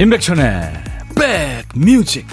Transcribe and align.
임백천의 0.00 0.72
백뮤직 1.74 2.26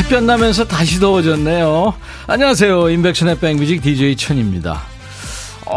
햇볕 0.00 0.24
나면서 0.24 0.64
다시 0.66 0.98
더워졌네요. 0.98 1.92
안녕하세요. 2.26 2.88
임백천의 2.88 3.38
백뮤직 3.38 3.82
DJ 3.82 4.16
천입니다. 4.16 4.95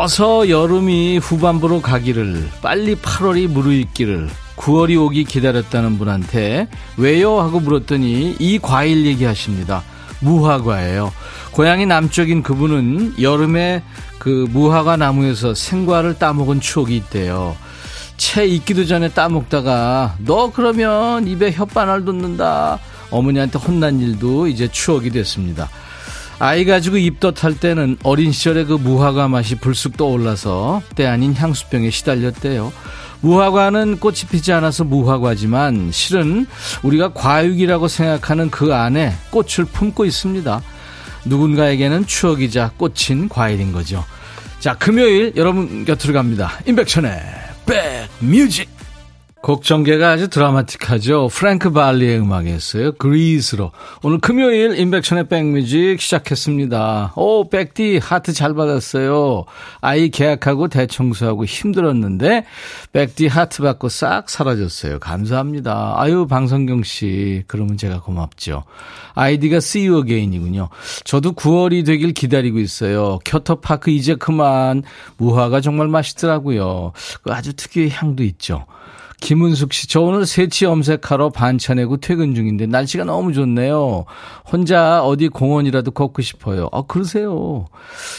어서 0.02 0.48
여름이 0.48 1.18
후반부로 1.18 1.82
가기를 1.82 2.48
빨리 2.62 2.96
8월이 2.96 3.50
무르익기를 3.50 4.30
9월이 4.56 4.98
오기 4.98 5.26
기다렸다는 5.26 5.98
분한테 5.98 6.70
왜요 6.96 7.42
하고 7.42 7.60
물었더니 7.60 8.38
이 8.40 8.60
과일 8.60 9.06
얘기하십니다. 9.06 9.84
무화과예요. 10.22 11.12
고향이 11.52 11.86
남쪽인 11.86 12.44
그분은 12.44 13.16
여름에 13.22 13.84
그 14.20 14.48
무화과 14.52 14.96
나무에서 14.96 15.54
생과를 15.54 16.18
따먹은 16.18 16.62
추억이 16.62 16.96
있대요. 16.96 17.58
채 18.16 18.48
익기도 18.48 18.86
전에 18.86 19.10
따먹다가 19.10 20.16
너 20.20 20.50
그러면 20.50 21.28
입에 21.28 21.52
혓바늘 21.52 22.06
돋는다. 22.06 22.80
어머니한테 23.12 23.60
혼난 23.60 24.00
일도 24.00 24.48
이제 24.48 24.70
추억이 24.72 25.10
됐습니다. 25.10 25.68
아이 26.40 26.64
가지고 26.64 26.98
입덧할 26.98 27.60
때는 27.60 27.98
어린 28.04 28.32
시절의 28.32 28.66
그 28.66 28.74
무화과 28.74 29.28
맛이 29.28 29.56
불쑥 29.56 29.98
떠올라서 29.98 30.82
때 30.96 31.06
아닌 31.06 31.34
향수병에 31.34 31.90
시달렸대요. 31.90 32.72
무화과는 33.22 34.00
꽃이 34.00 34.20
피지 34.32 34.54
않아서 34.54 34.86
무화과지만 34.86 35.92
실은 35.92 36.48
우리가 36.84 37.12
과육이라고 37.14 37.90
생각하는 37.90 38.50
그 38.50 38.74
안에 38.74 39.14
꽃을 39.32 39.66
품고 39.72 40.06
있습니다. 40.06 40.62
누군가에게는 41.26 42.06
추억이자 42.06 42.72
꽃인 42.78 43.28
과일인 43.28 43.74
거죠. 43.74 44.06
자, 44.60 44.76
금요일 44.76 45.34
여러분 45.36 45.84
곁으로 45.84 46.14
갑니다. 46.14 46.54
임백천의 46.66 47.22
백뮤직. 47.66 48.79
곡 49.42 49.64
전개가 49.64 50.12
아주 50.12 50.28
드라마틱하죠. 50.28 51.30
프랭크 51.32 51.72
발리의 51.72 52.20
음악이었어요. 52.20 52.92
그리스로. 52.94 53.72
오늘 54.04 54.20
금요일 54.20 54.78
인백션의 54.78 55.30
백뮤직 55.30 56.02
시작했습니다. 56.02 57.14
오, 57.16 57.50
백디 57.50 58.00
하트 58.04 58.34
잘 58.34 58.54
받았어요. 58.54 59.46
아이 59.80 60.10
계약하고 60.10 60.68
대청소하고 60.68 61.46
힘들었는데 61.46 62.46
백디 62.92 63.28
하트 63.28 63.64
받고 63.64 63.88
싹 63.88 64.30
사라졌어요. 64.30 65.00
감사합니다. 65.00 65.94
아유, 65.96 66.28
방성경 66.28 66.84
씨. 66.84 67.44
그러면 67.48 67.78
제가 67.78 68.02
고맙죠. 68.02 68.66
아이디가 69.16 69.58
See 69.58 69.88
You 69.88 70.04
Again이군요. 70.04 70.68
저도 71.06 71.32
9월이 71.32 71.86
되길 71.86 72.12
기다리고 72.12 72.60
있어요. 72.60 73.20
켜터파크 73.24 73.90
이제 73.90 74.16
그만. 74.16 74.84
무화가 75.16 75.62
정말 75.62 75.88
맛있더라고요. 75.88 76.92
그 77.24 77.32
아주 77.32 77.54
특유의 77.54 77.90
향도 77.92 78.24
있죠. 78.24 78.66
김은숙 79.20 79.74
씨, 79.74 79.88
저 79.88 80.02
오늘 80.02 80.26
새치 80.26 80.66
염색하러 80.66 81.30
반차 81.30 81.74
내고 81.74 81.98
퇴근 81.98 82.36
중인데 82.36 82.68
날씨가 82.68 83.04
너무 83.04 83.34
좋네요. 83.34 84.06
혼자 84.50 85.04
어디 85.04 85.28
공원이라도 85.28 85.92
걷고 85.92 86.22
싶어요. 86.22 86.70
아, 86.72 86.84
그러세요. 86.84 87.66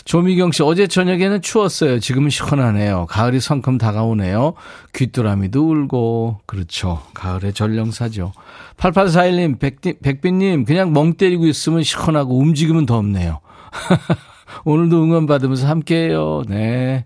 조미경 0.05 0.53
씨, 0.53 0.63
어제 0.63 0.87
저녁에는 0.87 1.41
추웠어요. 1.43 2.01
지금은 2.01 2.31
시원하네요. 2.31 3.07
가을이 3.09 3.41
성큼 3.41 3.79
다가오네요. 3.79 4.55
귀뚜라미도 4.95 5.71
울고. 5.71 6.41
그렇죠. 6.47 7.01
가을의 7.15 7.55
전령사죠. 7.55 8.33
8841님, 8.77 10.03
백빈님, 10.03 10.65
그냥 10.65 10.93
멍 10.93 11.15
때리고 11.15 11.47
있으면 11.47 11.83
시원하고 11.83 12.39
움직이면 12.39 12.87
덥네요. 12.87 13.41
오늘도 14.65 15.03
응원 15.03 15.27
받으면서 15.27 15.67
함께해요. 15.69 16.43
네. 16.49 17.05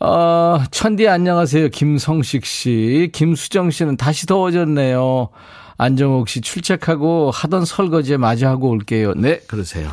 어, 0.00 0.60
천디 0.70 1.08
안녕하세요. 1.08 1.70
김성식 1.70 2.46
씨. 2.46 3.10
김수정 3.12 3.70
씨는 3.70 3.96
다시 3.96 4.26
더워졌네요. 4.26 5.28
안정옥 5.76 6.28
씨 6.28 6.40
출첵하고 6.40 7.30
하던 7.32 7.64
설거지에 7.64 8.16
마주하고 8.16 8.68
올게요. 8.68 9.14
네, 9.14 9.40
그러세요. 9.46 9.90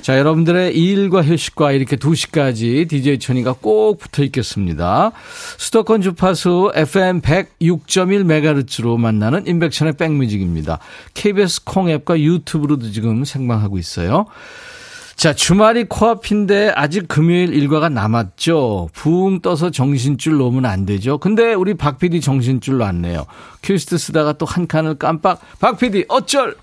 자, 0.00 0.18
여러분들의 0.18 0.76
일과 0.76 1.22
휴식과 1.22 1.72
이렇게 1.72 1.96
2시까지 1.96 2.88
DJ 2.88 3.18
천이가 3.18 3.54
꼭 3.54 3.98
붙어 3.98 4.22
있겠습니다. 4.24 5.12
수도권 5.56 6.02
주파수 6.02 6.72
FM 6.74 7.22
106.1MHz로 7.22 8.98
만나는 8.98 9.46
인백션의 9.46 9.94
백뮤직입니다. 9.94 10.78
KBS 11.14 11.64
콩 11.64 11.88
앱과 11.88 12.20
유튜브로도 12.20 12.90
지금 12.90 13.24
생방하고 13.24 13.78
있어요. 13.78 14.26
자, 15.16 15.32
주말이 15.32 15.84
코앞인데 15.84 16.72
아직 16.74 17.08
금요일 17.08 17.54
일과가 17.54 17.88
남았죠. 17.88 18.90
붕 18.92 19.40
떠서 19.40 19.70
정신줄 19.70 20.36
놓으면 20.36 20.66
안 20.66 20.84
되죠. 20.84 21.18
근데 21.18 21.54
우리 21.54 21.74
박 21.74 21.98
PD 21.98 22.20
정신줄 22.20 22.76
놨네요. 22.78 23.24
큐시트 23.62 23.96
쓰다가 23.96 24.32
또 24.34 24.44
한 24.44 24.66
칸을 24.66 24.96
깜빡. 24.98 25.40
박 25.60 25.78
PD 25.78 26.04
어쩔! 26.08 26.54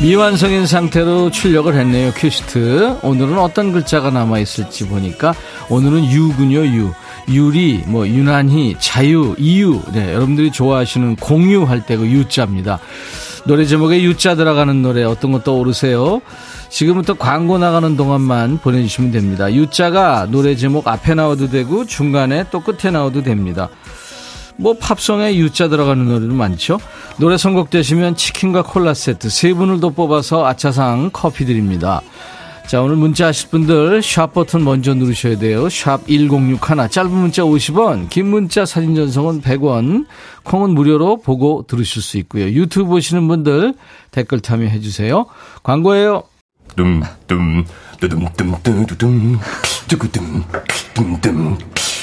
미완성인 0.00 0.66
상태로 0.66 1.30
출력을 1.30 1.74
했네요. 1.74 2.10
큐시트. 2.16 2.98
오늘은 3.02 3.38
어떤 3.38 3.72
글자가 3.72 4.10
남아있을지 4.10 4.88
보니까 4.88 5.32
오늘은 5.68 6.04
유군요, 6.10 6.64
유. 6.66 6.92
유리, 7.28 7.82
뭐 7.86 8.06
유난히, 8.06 8.76
자유, 8.78 9.34
이유. 9.38 9.80
네, 9.92 10.12
여러분들이 10.12 10.50
좋아하시는 10.50 11.16
공유할 11.16 11.86
때 11.86 11.96
그 11.96 12.06
유자입니다. 12.06 12.78
노래 13.44 13.64
제목에 13.66 14.02
유자 14.02 14.34
들어가는 14.34 14.82
노래 14.82 15.02
어떤 15.04 15.32
거 15.32 15.40
떠오르세요? 15.42 16.20
지금부터 16.70 17.14
광고 17.14 17.58
나가는 17.58 17.96
동안만 17.96 18.58
보내주시면 18.58 19.10
됩니다. 19.10 19.52
유자가 19.52 20.26
노래 20.30 20.56
제목 20.56 20.88
앞에 20.88 21.14
나와도 21.14 21.50
되고 21.50 21.84
중간에 21.84 22.44
또 22.50 22.60
끝에 22.60 22.90
나와도 22.90 23.22
됩니다. 23.22 23.68
뭐 24.56 24.74
팝송에 24.78 25.36
유자 25.36 25.68
들어가는 25.68 26.04
노래도 26.04 26.32
많죠. 26.32 26.78
노래 27.18 27.36
선곡되시면 27.36 28.16
치킨과 28.16 28.62
콜라 28.62 28.94
세트 28.94 29.28
세 29.28 29.52
분을 29.52 29.80
더 29.80 29.90
뽑아서 29.90 30.46
아차상 30.46 31.10
커피 31.12 31.44
드립니다. 31.44 32.00
자, 32.72 32.80
오늘 32.80 32.96
문자 32.96 33.26
하실 33.26 33.50
분들 33.50 34.00
샵 34.00 34.32
버튼 34.32 34.64
먼저 34.64 34.94
누르셔야 34.94 35.36
돼요. 35.36 35.68
샵 35.68 36.06
1061, 36.06 36.88
짧은 36.88 37.10
문자 37.10 37.42
50원, 37.42 38.08
긴 38.08 38.28
문자 38.28 38.64
사진 38.64 38.94
전송은 38.94 39.42
100원, 39.42 40.06
콩은 40.44 40.70
무료로 40.70 41.20
보고 41.20 41.66
들으실 41.68 42.00
수 42.00 42.16
있고요. 42.16 42.46
유튜브 42.46 42.86
보시는 42.86 43.28
분들 43.28 43.74
댓글 44.10 44.40
참여해 44.40 44.80
주세요. 44.80 45.26
광고예요. 45.62 46.22
둠 46.74 47.02
둠 47.26 47.66
뚜둠 48.00 48.26
뚜둠 48.38 48.86
뚜둠 48.86 49.38
뚜구둠 49.86 50.42
둠둠 50.94 51.58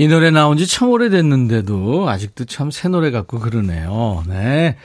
이 0.00 0.06
노래 0.06 0.30
나온 0.30 0.56
지 0.56 0.66
참 0.66 0.90
오래됐는데도 0.90 2.08
아직도 2.08 2.44
참 2.44 2.70
새 2.70 2.88
노래 2.88 3.10
같고 3.10 3.40
그러네요. 3.40 4.22
네. 4.28 4.76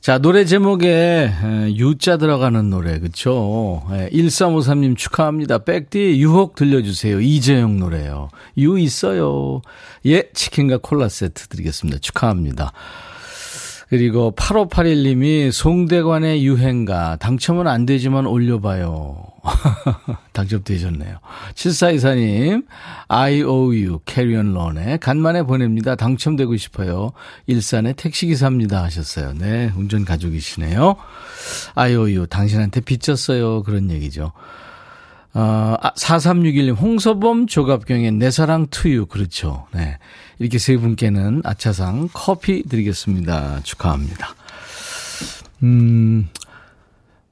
자, 0.00 0.18
노래 0.18 0.44
제목에 0.46 1.30
유자 1.76 2.16
들어가는 2.16 2.70
노래, 2.70 2.98
그쵸? 2.98 3.82
1353님 3.90 4.96
축하합니다. 4.96 5.58
백디 5.58 6.18
유혹 6.20 6.54
들려주세요. 6.54 7.20
이재용 7.20 7.78
노래요. 7.78 8.28
유 8.56 8.78
있어요. 8.78 9.60
예, 10.06 10.30
치킨과 10.32 10.78
콜라 10.78 11.08
세트 11.08 11.48
드리겠습니다. 11.48 11.98
축하합니다. 11.98 12.72
그리고 13.88 14.32
8581님이 14.36 15.52
송대관의 15.52 16.44
유행가 16.46 17.16
당첨은 17.16 17.66
안 17.68 17.84
되지만 17.86 18.26
올려봐요. 18.26 19.16
당첨되셨네요. 20.32 21.18
7424님, 21.54 22.66
IOU, 23.08 24.00
캐리언 24.04 24.54
런에 24.54 24.96
간만에 24.98 25.42
보냅니다. 25.42 25.94
당첨되고 25.94 26.56
싶어요. 26.56 27.12
일산의 27.46 27.94
택시기사입니다. 27.94 28.82
하셨어요. 28.82 29.32
네, 29.34 29.72
운전 29.76 30.04
가족이시네요. 30.04 30.96
IOU, 31.74 32.26
당신한테 32.26 32.80
빚졌어요. 32.80 33.62
그런 33.62 33.90
얘기죠. 33.90 34.32
어, 35.34 35.76
4361님, 35.96 36.72
아, 36.72 36.80
홍서범 36.80 37.46
조갑경의 37.46 38.12
내 38.12 38.30
사랑 38.30 38.68
투유. 38.70 39.04
그렇죠. 39.04 39.66
네. 39.74 39.98
이렇게 40.38 40.58
세 40.58 40.78
분께는 40.78 41.42
아차상 41.44 42.08
커피 42.12 42.62
드리겠습니다. 42.62 43.60
축하합니다. 43.62 44.34
음, 45.62 46.28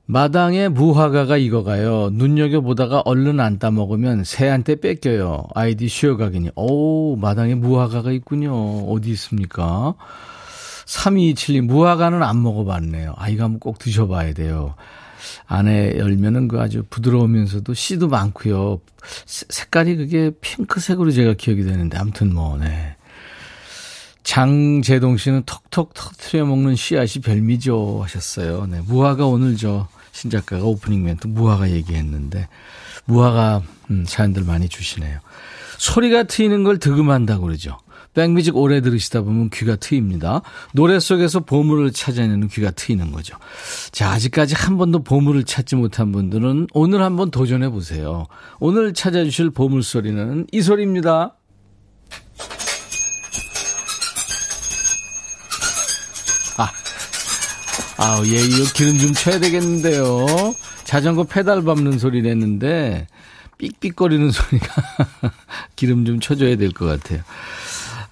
마당에 0.07 0.69
무화과가 0.69 1.39
익어가요. 1.39 2.11
눈여겨보다가 2.13 3.01
얼른 3.01 3.41
안 3.41 3.59
따먹으면 3.59 4.25
새한테 4.25 4.77
뺏겨요. 4.77 5.45
아이디 5.55 5.89
쉬어가기니. 5.89 6.51
오, 6.57 7.17
마당에 7.17 7.55
무화과가 7.55 8.13
있군요. 8.13 8.53
어디 8.91 9.11
있습니까? 9.13 9.95
3227님, 10.85 11.63
무화과는 11.63 12.23
안 12.23 12.43
먹어봤네요. 12.43 13.15
아이가 13.17 13.45
한번 13.45 13.61
꼭 13.61 13.79
드셔봐야 13.79 14.35
돼요. 14.35 14.75
안에 15.47 15.97
열면은 15.97 16.49
그 16.49 16.61
아주 16.61 16.85
부드러우면서도 16.91 17.73
씨도 17.73 18.09
많고요. 18.09 18.81
색깔이 19.25 19.97
그게 19.97 20.33
핑크색으로 20.43 21.13
제가 21.13 21.33
기억이 21.33 21.65
되는데, 21.65 21.97
아무튼 21.97 22.35
뭐, 22.35 22.59
네. 22.59 22.94
장재동 24.25 25.19
씨는 25.19 25.45
톡톡 25.45 25.95
터트려 25.95 26.47
먹는 26.47 26.75
씨앗이 26.75 27.23
별미죠 27.23 28.01
하셨어요. 28.03 28.67
네. 28.67 28.81
무화과 28.87 29.27
오늘 29.27 29.57
저 29.57 29.87
신작가가 30.13 30.65
오프닝 30.65 31.05
멘트 31.05 31.27
무화과 31.27 31.71
얘기했는데 31.71 32.49
무화과 33.05 33.63
음, 33.91 34.05
사연들 34.07 34.45
많이 34.45 34.69
주시네요. 34.69 35.21
소리가 35.79 36.25
트이는 36.25 36.65
걸 36.65 36.79
득음한다고 36.79 37.45
그러죠. 37.45 37.79
백뮤직 38.15 38.57
오래 38.57 38.81
들으시다 38.81 39.23
보면 39.23 39.51
귀가 39.51 39.77
트입니다. 39.77 40.41
노래 40.73 40.99
속에서 41.01 41.41
보물을 41.41 41.91
찾아내는 41.93 42.49
귀가 42.49 42.71
트이는 42.71 43.11
거죠. 43.11 43.37
자, 43.91 44.11
아직까지 44.11 44.55
한 44.55 44.79
번도 44.79 45.03
보물을 45.03 45.45
찾지 45.45 45.75
못한 45.75 46.13
분들은 46.13 46.69
오늘 46.73 47.03
한번 47.03 47.31
도전해 47.33 47.69
보세요. 47.69 48.27
오늘 48.61 48.95
찾아주실 48.95 49.51
보물 49.51 49.83
소리는 49.83 50.47
이 50.53 50.63
소리입니다. 50.63 51.35
아우, 57.97 58.27
예, 58.27 58.41
이거 58.43 58.65
기름 58.75 58.99
좀 58.99 59.13
쳐야 59.15 59.39
되겠는데요. 59.39 60.55
자전거 60.85 61.25
페달 61.25 61.63
밟는 61.63 61.99
소리 61.99 62.23
냈는데, 62.23 63.07
삑삑거리는 63.59 64.31
소리가 64.31 64.67
기름 65.77 66.05
좀 66.05 66.19
쳐줘야 66.21 66.57
될 66.57 66.73
것 66.73 66.87
같아요. 66.87 67.21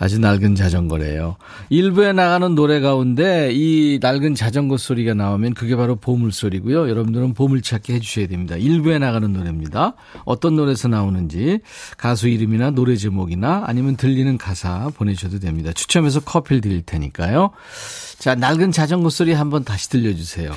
아주 0.02 0.18
낡은 0.18 0.56
자전거래요. 0.56 1.36
일부에 1.68 2.12
나가는 2.12 2.56
노래 2.56 2.80
가운데 2.80 3.52
이 3.52 4.00
낡은 4.02 4.34
자전거 4.34 4.76
소리가 4.76 5.14
나오면 5.14 5.54
그게 5.54 5.76
바로 5.76 5.94
보물 5.94 6.32
소리고요. 6.32 6.90
여러분들은 6.90 7.34
보물 7.34 7.62
찾기 7.62 7.92
해주셔야 7.92 8.26
됩니다. 8.26 8.56
일부에 8.56 8.98
나가는 8.98 9.32
노래입니다. 9.32 9.94
어떤 10.24 10.56
노래에서 10.56 10.88
나오는지 10.88 11.60
가수 11.96 12.26
이름이나 12.26 12.70
노래 12.70 12.96
제목이나 12.96 13.62
아니면 13.64 13.96
들리는 13.96 14.36
가사 14.38 14.90
보내셔도 14.96 15.38
됩니다. 15.38 15.72
추첨해서 15.72 16.18
커피를 16.18 16.60
드릴 16.60 16.82
테니까요. 16.82 17.52
자, 18.18 18.34
낡은 18.34 18.72
자전거 18.72 19.08
소리 19.08 19.32
한번 19.32 19.62
다시 19.62 19.88
들려주세요. 19.88 20.50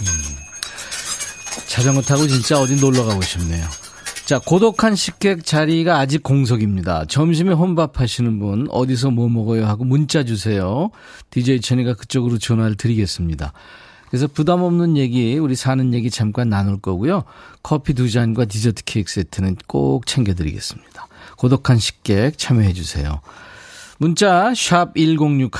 음, 0.00 0.06
자전거 1.66 2.02
타고 2.02 2.26
진짜 2.26 2.60
어디 2.60 2.78
놀러 2.78 3.06
가고 3.06 3.22
싶네요. 3.22 3.64
자, 4.30 4.38
고독한 4.38 4.94
식객 4.94 5.44
자리가 5.44 5.98
아직 5.98 6.22
공석입니다. 6.22 7.06
점심에 7.06 7.52
혼밥 7.52 7.98
하시는 7.98 8.38
분, 8.38 8.68
어디서 8.70 9.10
뭐 9.10 9.28
먹어요 9.28 9.66
하고 9.66 9.82
문자 9.82 10.22
주세요. 10.22 10.90
DJ 11.30 11.60
천이가 11.60 11.94
그쪽으로 11.94 12.38
전화를 12.38 12.76
드리겠습니다. 12.76 13.52
그래서 14.08 14.28
부담 14.28 14.62
없는 14.62 14.96
얘기, 14.96 15.36
우리 15.36 15.56
사는 15.56 15.92
얘기 15.94 16.12
잠깐 16.12 16.48
나눌 16.48 16.78
거고요. 16.80 17.24
커피 17.64 17.92
두 17.92 18.08
잔과 18.08 18.44
디저트 18.44 18.84
케이크 18.84 19.10
세트는 19.10 19.56
꼭 19.66 20.06
챙겨드리겠습니다. 20.06 21.08
고독한 21.36 21.78
식객 21.78 22.38
참여해 22.38 22.72
주세요. 22.72 23.22
문자 23.98 24.54
1061, 24.54 25.50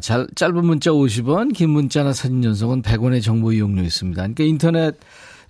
잘, 0.00 0.28
짧은 0.36 0.64
문자 0.64 0.92
50원, 0.92 1.52
긴 1.52 1.70
문자나 1.70 2.12
사진 2.12 2.42
전송은 2.42 2.82
100원의 2.82 3.24
정보 3.24 3.52
이용료 3.52 3.82
있습니다. 3.82 4.22
그러니까 4.22 4.44
인터넷 4.44 5.00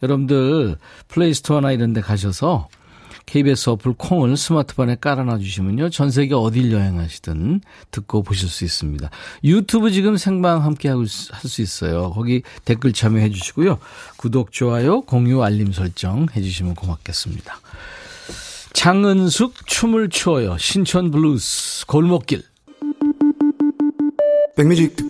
여러분들 0.03 0.77
플레이스토어나 1.09 1.73
이런 1.73 1.93
데 1.93 2.01
가셔서 2.01 2.69
KBS 3.27 3.71
어플 3.71 3.95
콩을 3.97 4.37
스마트폰에 4.37 4.97
깔아놔 5.01 5.39
주시면요. 5.39 5.91
전 5.91 6.11
세계 6.11 6.35
어딜 6.35 6.73
여행하시든 6.73 7.61
듣고 7.93 8.23
보실 8.23 8.49
수 8.49 8.65
있습니다. 8.65 9.09
유튜브 9.45 9.93
지금 9.93 10.17
생방 10.17 10.65
함께 10.65 10.89
할수 10.89 11.63
있어요. 11.63 12.11
거기 12.11 12.43
댓글 12.65 12.93
참여해 12.93 13.31
주시고요. 13.31 13.79
구독, 14.17 14.51
좋아요, 14.51 15.03
공유, 15.03 15.43
알림 15.43 15.73
설정 15.73 16.27
해 16.35 16.43
주시면 16.43 16.75
고맙겠습니다. 16.75 17.61
장은숙 18.73 19.67
춤을 19.67 20.09
추어요. 20.09 20.57
신촌 20.59 21.11
블루스 21.11 21.87
골목길 21.87 22.43
백뮤직 24.57 25.10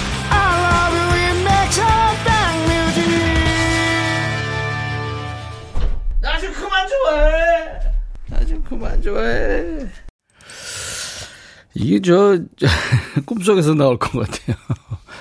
좋아해. 7.05 7.79
나 8.29 8.45
좀 8.45 8.63
그만 8.63 9.01
좋아해. 9.01 9.87
이게 11.73 12.01
저, 12.01 12.37
꿈속에서 13.25 13.73
나올 13.73 13.97
것 13.97 14.11
같아요. 14.11 14.57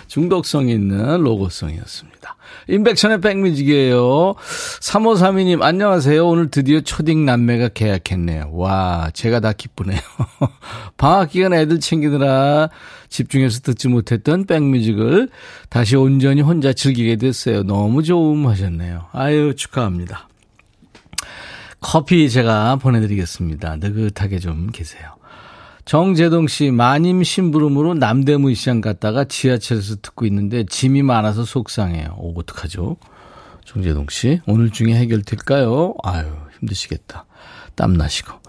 중독성 0.08 0.68
있는 0.68 1.20
로고송이었습니다. 1.22 2.36
인백천의 2.68 3.20
백뮤직이에요. 3.20 4.34
3532님, 4.80 5.62
안녕하세요. 5.62 6.26
오늘 6.26 6.50
드디어 6.50 6.80
초딩 6.80 7.24
남매가 7.24 7.68
계약했네요. 7.68 8.50
와, 8.52 9.10
제가 9.14 9.38
다 9.38 9.52
기쁘네요. 9.52 10.00
방학 10.96 11.30
기간 11.30 11.52
애들 11.52 11.78
챙기느라 11.78 12.68
집중해서 13.08 13.60
듣지 13.60 13.86
못했던 13.88 14.44
백뮤직을 14.46 15.28
다시 15.68 15.94
온전히 15.96 16.40
혼자 16.42 16.72
즐기게 16.72 17.16
됐어요. 17.16 17.62
너무 17.62 18.02
좋음 18.02 18.48
하셨네요. 18.48 19.06
아유, 19.12 19.54
축하합니다. 19.54 20.28
커피 21.80 22.30
제가 22.30 22.76
보내드리겠습니다. 22.76 23.76
느긋하게 23.76 24.38
좀 24.38 24.68
계세요. 24.68 25.16
정재동 25.84 26.46
씨, 26.46 26.70
마님 26.70 27.22
심부름으로 27.22 27.94
남대문 27.94 28.54
시장 28.54 28.80
갔다가 28.80 29.24
지하철에서 29.24 29.96
듣고 30.02 30.26
있는데 30.26 30.64
짐이 30.64 31.02
많아서 31.02 31.44
속상해요. 31.44 32.16
오, 32.18 32.38
어떡하죠? 32.38 32.96
정재동 33.64 34.06
씨, 34.10 34.40
오늘 34.46 34.70
중에 34.70 34.94
해결될까요? 34.94 35.94
아유, 36.02 36.26
힘드시겠다. 36.60 37.26
땀나시고. 37.74 38.39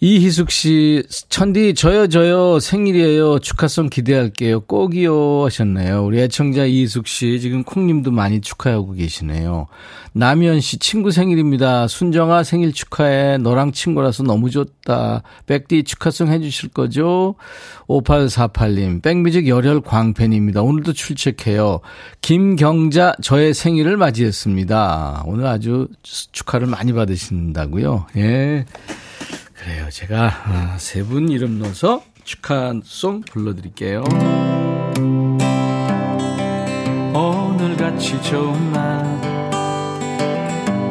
이희숙 0.00 0.50
씨, 0.50 1.02
천디, 1.30 1.74
저요, 1.74 2.06
저요, 2.08 2.60
생일이에요. 2.60 3.38
축하송 3.38 3.88
기대할게요. 3.88 4.60
꼭이요. 4.60 5.46
하셨네요. 5.46 6.04
우리 6.04 6.20
애청자 6.20 6.66
이희숙 6.66 7.06
씨, 7.06 7.40
지금 7.40 7.64
콩님도 7.64 8.10
많이 8.10 8.42
축하하고 8.42 8.92
계시네요. 8.92 9.68
남현 10.12 10.60
씨, 10.60 10.78
친구 10.78 11.10
생일입니다. 11.10 11.88
순정아 11.88 12.42
생일 12.42 12.74
축하해. 12.74 13.38
너랑 13.38 13.72
친구라서 13.72 14.22
너무 14.22 14.50
좋다. 14.50 15.22
백디 15.46 15.84
축하송 15.84 16.28
해주실 16.28 16.70
거죠? 16.70 17.34
5848님, 17.88 19.00
백뮤직 19.00 19.48
열혈 19.48 19.80
광팬입니다. 19.80 20.60
오늘도 20.60 20.92
출첵해요. 20.92 21.80
김경자, 22.20 23.14
저의 23.22 23.54
생일을 23.54 23.96
맞이했습니다. 23.96 25.22
오늘 25.24 25.46
아주 25.46 25.88
축하를 26.02 26.66
많이 26.66 26.92
받으신다고요. 26.92 28.06
예. 28.16 28.66
그래요. 29.66 29.90
제가 29.90 30.30
아, 30.44 30.76
세분 30.78 31.28
이름 31.28 31.58
넣어서 31.58 32.04
축하송 32.22 33.22
불러드릴게요. 33.22 34.04
오늘같이 37.12 38.22
좋은 38.22 38.72
날 38.72 39.04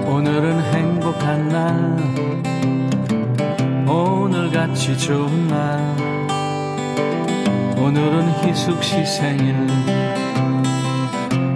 오늘은 0.06 0.62
행복한 0.74 1.48
날 1.48 1.96
오늘같이 3.88 4.98
좋은 4.98 5.48
날 5.48 5.96
오늘은 7.78 8.30
희숙 8.44 8.84
씨 8.84 9.06
생일 9.06 9.56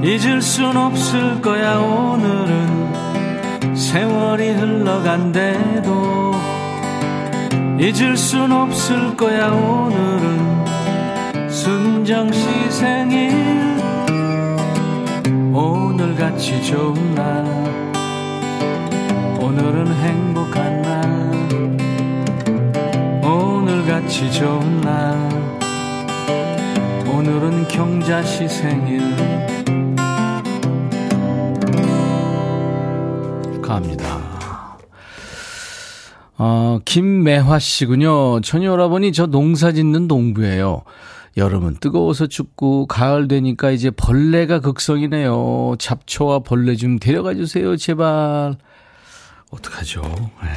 잊을 0.05 0.41
순 0.41 0.77
없을 0.77 1.41
거야 1.41 1.79
오늘은 1.79 3.75
세월이 3.75 4.51
흘러간대도 4.51 6.38
잊을 7.79 8.17
순 8.17 8.51
없을 8.51 9.15
거야 9.15 9.47
오늘은. 9.51 10.65
순정 11.49 12.29
씨 12.33 12.71
생일. 12.71 13.31
오늘같이 15.53 16.61
좋은 16.61 17.15
날. 17.15 17.45
오늘은 19.39 19.93
행복한 19.93 20.81
날. 20.81 20.99
오늘같이 23.23 24.29
좋은 24.33 24.81
날. 24.81 25.17
오늘은 27.07 27.69
경자 27.69 28.21
씨 28.23 28.49
생일. 28.49 28.99
갑니다. 33.61 34.38
어, 36.41 36.79
김매화 36.85 37.59
씨군요. 37.59 38.39
천희 38.39 38.65
오라버니 38.65 39.11
저 39.11 39.25
농사 39.27 39.73
짓는 39.73 40.07
농부예요. 40.07 40.83
여름은 41.35 41.75
뜨거워서 41.81 42.27
춥고 42.27 42.87
가을 42.87 43.27
되니까 43.27 43.71
이제 43.71 43.91
벌레가 43.91 44.61
극성이네요. 44.61 45.75
잡초와 45.79 46.39
벌레 46.39 46.77
좀 46.77 46.97
데려가 46.97 47.33
주세요, 47.33 47.75
제발. 47.75 48.55
어떡하죠? 49.51 50.01
네. 50.01 50.49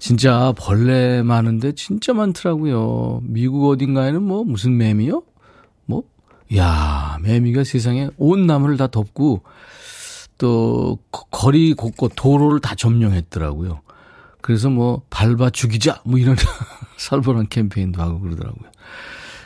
진짜 0.00 0.52
벌레 0.58 1.22
많은데 1.22 1.76
진짜 1.76 2.12
많더라고요. 2.12 3.20
미국 3.22 3.68
어딘가에는 3.70 4.20
뭐 4.20 4.42
무슨 4.42 4.76
매미요? 4.76 5.22
뭐? 5.86 6.02
야, 6.56 7.18
매미가 7.22 7.62
세상에 7.62 8.08
온 8.16 8.48
나무를 8.48 8.76
다 8.76 8.88
덮고 8.88 9.42
또 10.38 10.98
거리 11.30 11.72
곳곳 11.72 12.14
도로를 12.16 12.58
다 12.58 12.74
점령했더라고요. 12.74 13.80
그래서 14.42 14.68
뭐 14.68 15.02
밟아 15.08 15.50
죽이자 15.50 16.02
뭐 16.04 16.18
이런 16.18 16.36
살벌한 16.98 17.48
캠페인도 17.48 18.02
하고 18.02 18.20
그러더라고요. 18.20 18.70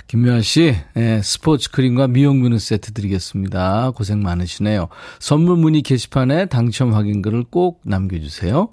김미아 0.09 0.41
씨, 0.41 0.75
예, 0.97 1.21
스포츠 1.23 1.71
크림과 1.71 2.07
미용민우 2.09 2.59
세트 2.59 2.93
드리겠습니다. 2.93 3.91
고생 3.91 4.23
많으시네요. 4.23 4.89
선물 5.19 5.57
문의 5.57 5.83
게시판에 5.83 6.47
당첨 6.47 6.95
확인글을 6.95 7.45
꼭 7.51 7.81
남겨주세요. 7.85 8.71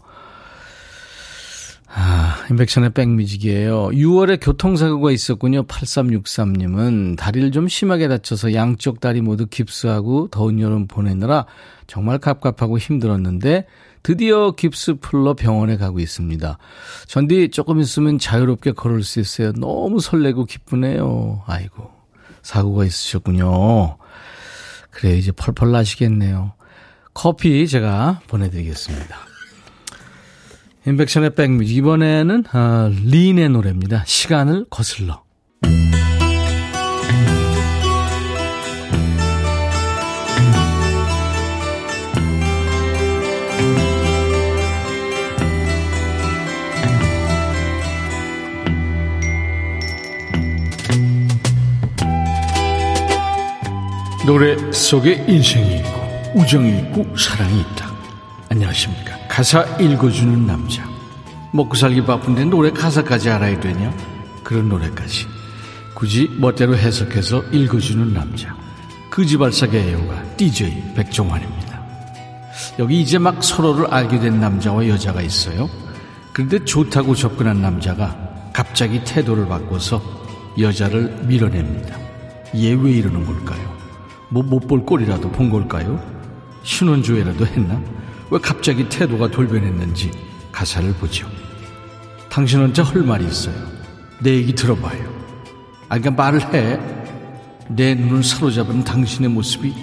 아, 1.96 2.36
인백션의 2.50 2.92
백뮤직이에요. 2.92 3.90
6월에 3.90 4.40
교통사고가 4.42 5.12
있었군요. 5.12 5.64
8363님은 5.64 7.18
다리를 7.18 7.52
좀 7.52 7.68
심하게 7.68 8.08
다쳐서 8.08 8.56
양쪽 8.56 9.00
다리 9.00 9.22
모두 9.22 9.46
깁스하고 9.46 10.30
더운 10.30 10.60
여름 10.60 10.88
보내느라 10.88 11.46
정말 11.86 12.18
갑갑하고 12.18 12.80
힘들었는데 12.80 13.68
드디어 14.04 14.52
깁스 14.52 14.96
풀러 14.96 15.34
병원에 15.34 15.78
가고 15.78 16.00
있습니다. 16.00 16.58
전디 17.08 17.50
조금 17.52 17.80
있으면 17.80 18.20
자유롭게 18.20 18.74
걸을 18.74 19.02
수 19.04 19.22
있어요. 19.22 19.54
너무 19.54 20.00
설레고 20.02 20.46
기쁘네요. 20.46 21.44
아이고, 21.48 21.90
사고가 22.42 22.84
있으셨군요. 22.84 23.98
그래, 24.92 25.18
이제 25.18 25.32
펄펄 25.32 25.72
나시겠네요. 25.72 26.54
커피 27.14 27.68
제가 27.68 28.22
보내드리겠습니다. 28.28 29.18
인백션의 30.86 31.36
백뮤직. 31.36 31.78
이번에는, 31.78 32.44
아, 32.52 32.92
린의 32.92 33.50
노래입니다. 33.50 34.04
시간을 34.06 34.66
거슬러. 34.70 35.24
노래 54.26 54.56
속에 54.72 55.26
인생이 55.28 55.78
있고 55.80 55.90
우정이 56.36 56.80
있고 56.80 57.18
사랑이 57.18 57.60
있다. 57.60 57.92
안녕하십니까. 58.50 59.18
가사 59.28 59.64
읽어주는 59.80 60.48
남자. 60.48 60.88
먹고 61.52 61.76
살기 61.76 62.06
바쁜데 62.06 62.46
노래 62.46 62.72
가사까지 62.72 63.30
알아야 63.30 63.60
되냐? 63.60 63.94
그런 64.44 64.70
노래까지. 64.70 65.28
굳이 65.94 66.30
멋대로 66.40 66.76
해석해서 66.78 67.44
읽어주는 67.52 68.14
남자. 68.14 68.56
그지발사계 69.10 69.78
애호가 69.90 70.24
DJ 70.38 70.94
백종환입니다. 70.96 71.84
여기 72.80 73.02
이제 73.02 73.18
막 73.18 73.44
서로를 73.44 73.88
알게 73.94 74.20
된 74.20 74.40
남자와 74.40 74.88
여자가 74.88 75.22
있어요. 75.22 75.70
그런데 76.32 76.64
좋다고 76.64 77.14
접근한 77.14 77.62
남자가 77.62 78.18
갑자기 78.54 79.04
태도를 79.04 79.48
바꿔서 79.48 80.02
여자를 80.58 81.20
밀어냅니다. 81.24 82.00
얘 82.56 82.74
왜 82.74 82.92
이러는 82.92 83.26
걸까요? 83.26 83.73
뭐 84.30 84.44
못 84.44 84.68
볼 84.68 84.86
꼴이라도 84.86 85.30
본 85.32 85.50
걸까요? 85.50 86.00
신혼조회라도 86.64 87.46
했나? 87.46 87.82
왜 88.30 88.40
갑자기 88.40 88.88
태도가 88.90 89.30
돌변했는지 89.30 90.12
가사를 90.52 90.92
보죠. 90.96 91.28
당신은 92.30 92.74
저할 92.74 93.04
말이 93.04 93.26
있어요. 93.26 93.56
내 94.20 94.32
얘기 94.36 94.54
들어봐요. 94.56 95.04
아, 95.90 96.00
그러니까 96.00 96.12
말을 96.12 96.54
해. 96.54 96.80
내 97.68 97.94
눈을 97.96 98.24
사로잡은 98.24 98.84
당신의 98.84 99.30
모습이 99.30 99.74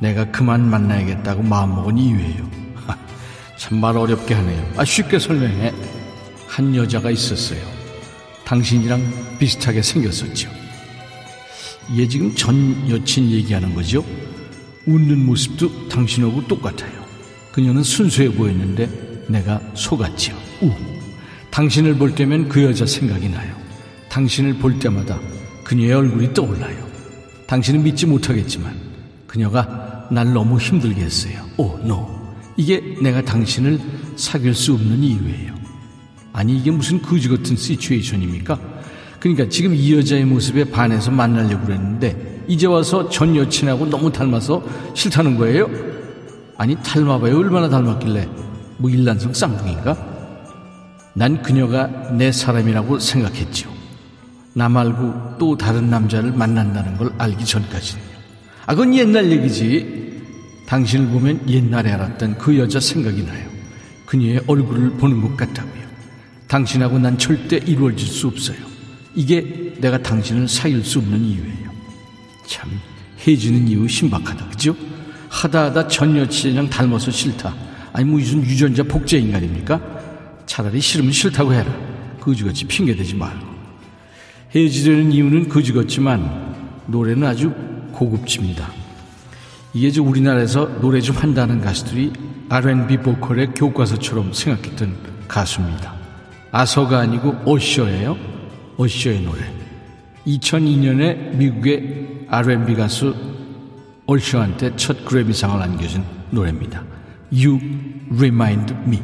내가 0.00 0.24
그만 0.30 0.68
만나야겠다고 0.70 1.42
마음먹은 1.42 1.98
이유예요. 1.98 2.54
참 3.58 3.78
말 3.80 3.96
어렵게 3.96 4.34
하네요. 4.34 4.72
아, 4.76 4.84
쉽게 4.84 5.18
설명해. 5.18 5.72
한 6.48 6.74
여자가 6.76 7.10
있었어요. 7.10 7.60
당신이랑 8.44 9.00
비슷하게 9.38 9.80
생겼었죠. 9.82 10.50
얘 11.96 12.08
지금 12.08 12.34
전 12.34 12.88
여친 12.90 13.30
얘기하는 13.30 13.74
거죠? 13.74 14.04
웃는 14.86 15.24
모습도 15.24 15.88
당신하고 15.88 16.46
똑같아요. 16.46 17.04
그녀는 17.52 17.82
순수해 17.82 18.32
보였는데 18.32 19.24
내가 19.28 19.60
속았지요. 19.74 20.34
우. 20.62 20.72
당신을 21.50 21.96
볼 21.96 22.14
때면 22.14 22.48
그 22.48 22.62
여자 22.62 22.84
생각이 22.84 23.28
나요. 23.28 23.54
당신을 24.08 24.58
볼 24.58 24.78
때마다 24.78 25.20
그녀의 25.62 25.92
얼굴이 25.92 26.34
떠올라요. 26.34 26.84
당신은 27.46 27.82
믿지 27.82 28.06
못하겠지만 28.06 28.74
그녀가 29.26 30.08
날 30.10 30.32
너무 30.32 30.58
힘들게 30.58 31.00
했어요. 31.00 31.44
오, 31.56 31.78
노. 31.78 32.08
이게 32.56 32.80
내가 33.02 33.22
당신을 33.22 33.80
사귈 34.16 34.54
수 34.54 34.74
없는 34.74 35.02
이유예요. 35.02 35.54
아니 36.32 36.58
이게 36.58 36.70
무슨 36.70 37.00
거지 37.00 37.28
같은 37.28 37.56
시츄에이션입니까? 37.56 38.73
그러니까 39.24 39.48
지금 39.48 39.74
이 39.74 39.96
여자의 39.96 40.26
모습에 40.26 40.64
반해서 40.64 41.10
만나려고 41.10 41.64
그랬는데 41.64 42.44
이제 42.46 42.66
와서 42.66 43.08
전 43.08 43.34
여친하고 43.34 43.86
너무 43.86 44.12
닮아서 44.12 44.62
싫다는 44.92 45.38
거예요? 45.38 45.66
아니 46.58 46.76
닮아봐요 46.82 47.38
얼마나 47.38 47.70
닮았길래 47.70 48.28
뭐 48.76 48.90
일란성 48.90 49.32
쌍둥이인가? 49.32 49.96
난 51.14 51.42
그녀가 51.42 51.86
내 52.12 52.30
사람이라고 52.30 52.98
생각했죠. 52.98 53.72
나 54.52 54.68
말고 54.68 55.38
또 55.38 55.56
다른 55.56 55.88
남자를 55.88 56.30
만난다는 56.30 56.98
걸 56.98 57.10
알기 57.16 57.46
전까지는. 57.46 58.04
아, 58.66 58.74
그건 58.74 58.94
옛날 58.94 59.30
얘기지. 59.30 60.20
당신을 60.66 61.06
보면 61.06 61.48
옛날에 61.48 61.92
알았던 61.92 62.36
그 62.36 62.58
여자 62.58 62.78
생각이 62.78 63.24
나요. 63.24 63.48
그녀의 64.04 64.42
얼굴을 64.46 64.90
보는 64.98 65.22
것 65.22 65.34
같다고요. 65.34 65.82
당신하고 66.46 66.98
난 66.98 67.16
절대 67.16 67.56
이루어질 67.56 68.06
수 68.06 68.26
없어요. 68.26 68.73
이게 69.14 69.74
내가 69.80 69.98
당신을 69.98 70.48
사귈 70.48 70.84
수 70.84 70.98
없는 70.98 71.20
이유예요. 71.20 71.70
참 72.46 72.70
해지는 73.26 73.68
이유 73.68 73.88
신박하다 73.88 74.48
그죠? 74.48 74.76
하다 75.28 75.64
하다 75.64 75.88
전 75.88 76.16
여친이랑 76.16 76.68
닮아서 76.70 77.10
싫다. 77.10 77.54
아니 77.92 78.04
뭐 78.04 78.18
무슨 78.18 78.42
유전자 78.44 78.82
복제 78.82 79.18
인간입니까? 79.18 79.80
차라리 80.46 80.80
싫으면 80.80 81.12
싫다고 81.12 81.52
해라. 81.52 81.72
거지같이 82.20 82.64
핑계대지 82.66 83.14
말고. 83.14 83.46
해지되는 84.54 85.12
이유는 85.12 85.48
거지같지만 85.48 86.54
노래는 86.86 87.26
아주 87.26 87.52
고급집니다. 87.92 88.70
이게 89.72 89.90
저 89.90 90.02
우리나라에서 90.02 90.80
노래 90.80 91.00
좀 91.00 91.16
한다는 91.16 91.60
가수들이 91.60 92.12
R&B 92.48 92.98
보컬의 92.98 93.48
교과서처럼 93.54 94.32
생각했던 94.32 94.96
가수입니다. 95.26 95.94
아서가 96.52 97.00
아니고 97.00 97.36
오셔예요. 97.44 98.33
어쇼의 98.76 99.20
노래. 99.22 99.40
2002년에 100.26 101.36
미국의 101.36 102.26
R&B 102.28 102.74
가수 102.74 103.14
올쇼한테 104.06 104.76
첫 104.76 105.04
그래미상을 105.04 105.60
안겨준 105.60 106.04
노래입니다. 106.30 106.82
You 107.32 107.58
Remind 108.16 108.74
Me. 108.86 109.00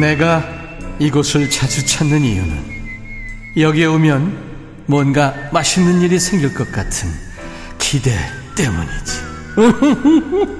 내가 0.00 0.42
이곳을 0.98 1.50
자주 1.50 1.84
찾는 1.84 2.22
이유는 2.22 2.69
여기에 3.60 3.86
오면 3.86 4.50
뭔가 4.86 5.34
맛있는 5.52 6.00
일이 6.02 6.18
생길 6.18 6.54
것 6.54 6.70
같은 6.72 7.08
기대 7.78 8.12
때문이지. 8.56 10.50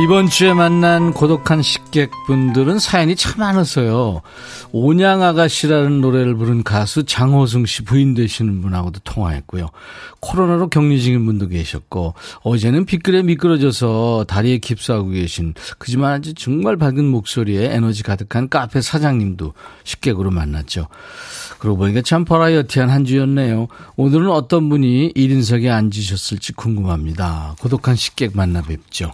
이번 0.00 0.28
주에 0.28 0.52
만난 0.54 1.12
고독한 1.12 1.60
식객분들은 1.60 2.78
사연이 2.78 3.16
참 3.16 3.40
많았어요. 3.40 4.22
온양 4.70 5.24
아가씨라는 5.24 6.00
노래를 6.00 6.36
부른 6.36 6.62
가수 6.62 7.02
장호승 7.02 7.66
씨 7.66 7.82
부인 7.82 8.14
되시는 8.14 8.62
분하고도 8.62 9.00
통화했고요. 9.02 9.70
코로나로 10.20 10.68
격리 10.68 11.02
중인 11.02 11.26
분도 11.26 11.48
계셨고 11.48 12.14
어제는 12.42 12.84
빗글에 12.84 13.24
미끄러져서 13.24 14.26
다리에 14.28 14.58
깁스하고 14.58 15.08
계신 15.08 15.54
그지만 15.78 16.12
아주 16.12 16.32
정말 16.32 16.76
밝은 16.76 17.04
목소리에 17.04 17.74
에너지 17.74 18.04
가득한 18.04 18.50
카페 18.50 18.80
사장님도 18.80 19.52
식객으로 19.82 20.30
만났죠. 20.30 20.86
그러고 21.58 21.78
보니까 21.78 22.02
참 22.02 22.24
버라이어티한 22.24 22.88
한 22.88 23.04
주였네요. 23.04 23.66
오늘은 23.96 24.30
어떤 24.30 24.68
분이 24.68 25.14
1인석에 25.16 25.68
앉으셨을지 25.72 26.52
궁금합니다. 26.52 27.56
고독한 27.58 27.96
식객 27.96 28.36
만나 28.36 28.62
뵙죠. 28.62 29.10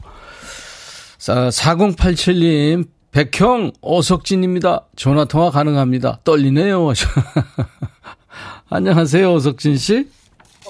4087님, 1.25 2.85
백형, 3.11 3.73
어석진입니다. 3.81 4.83
전화 4.95 5.25
통화 5.25 5.49
가능합니다. 5.51 6.19
떨리네요. 6.23 6.89
안녕하세요, 8.69 9.33
어석진 9.33 9.77
씨. 9.77 10.07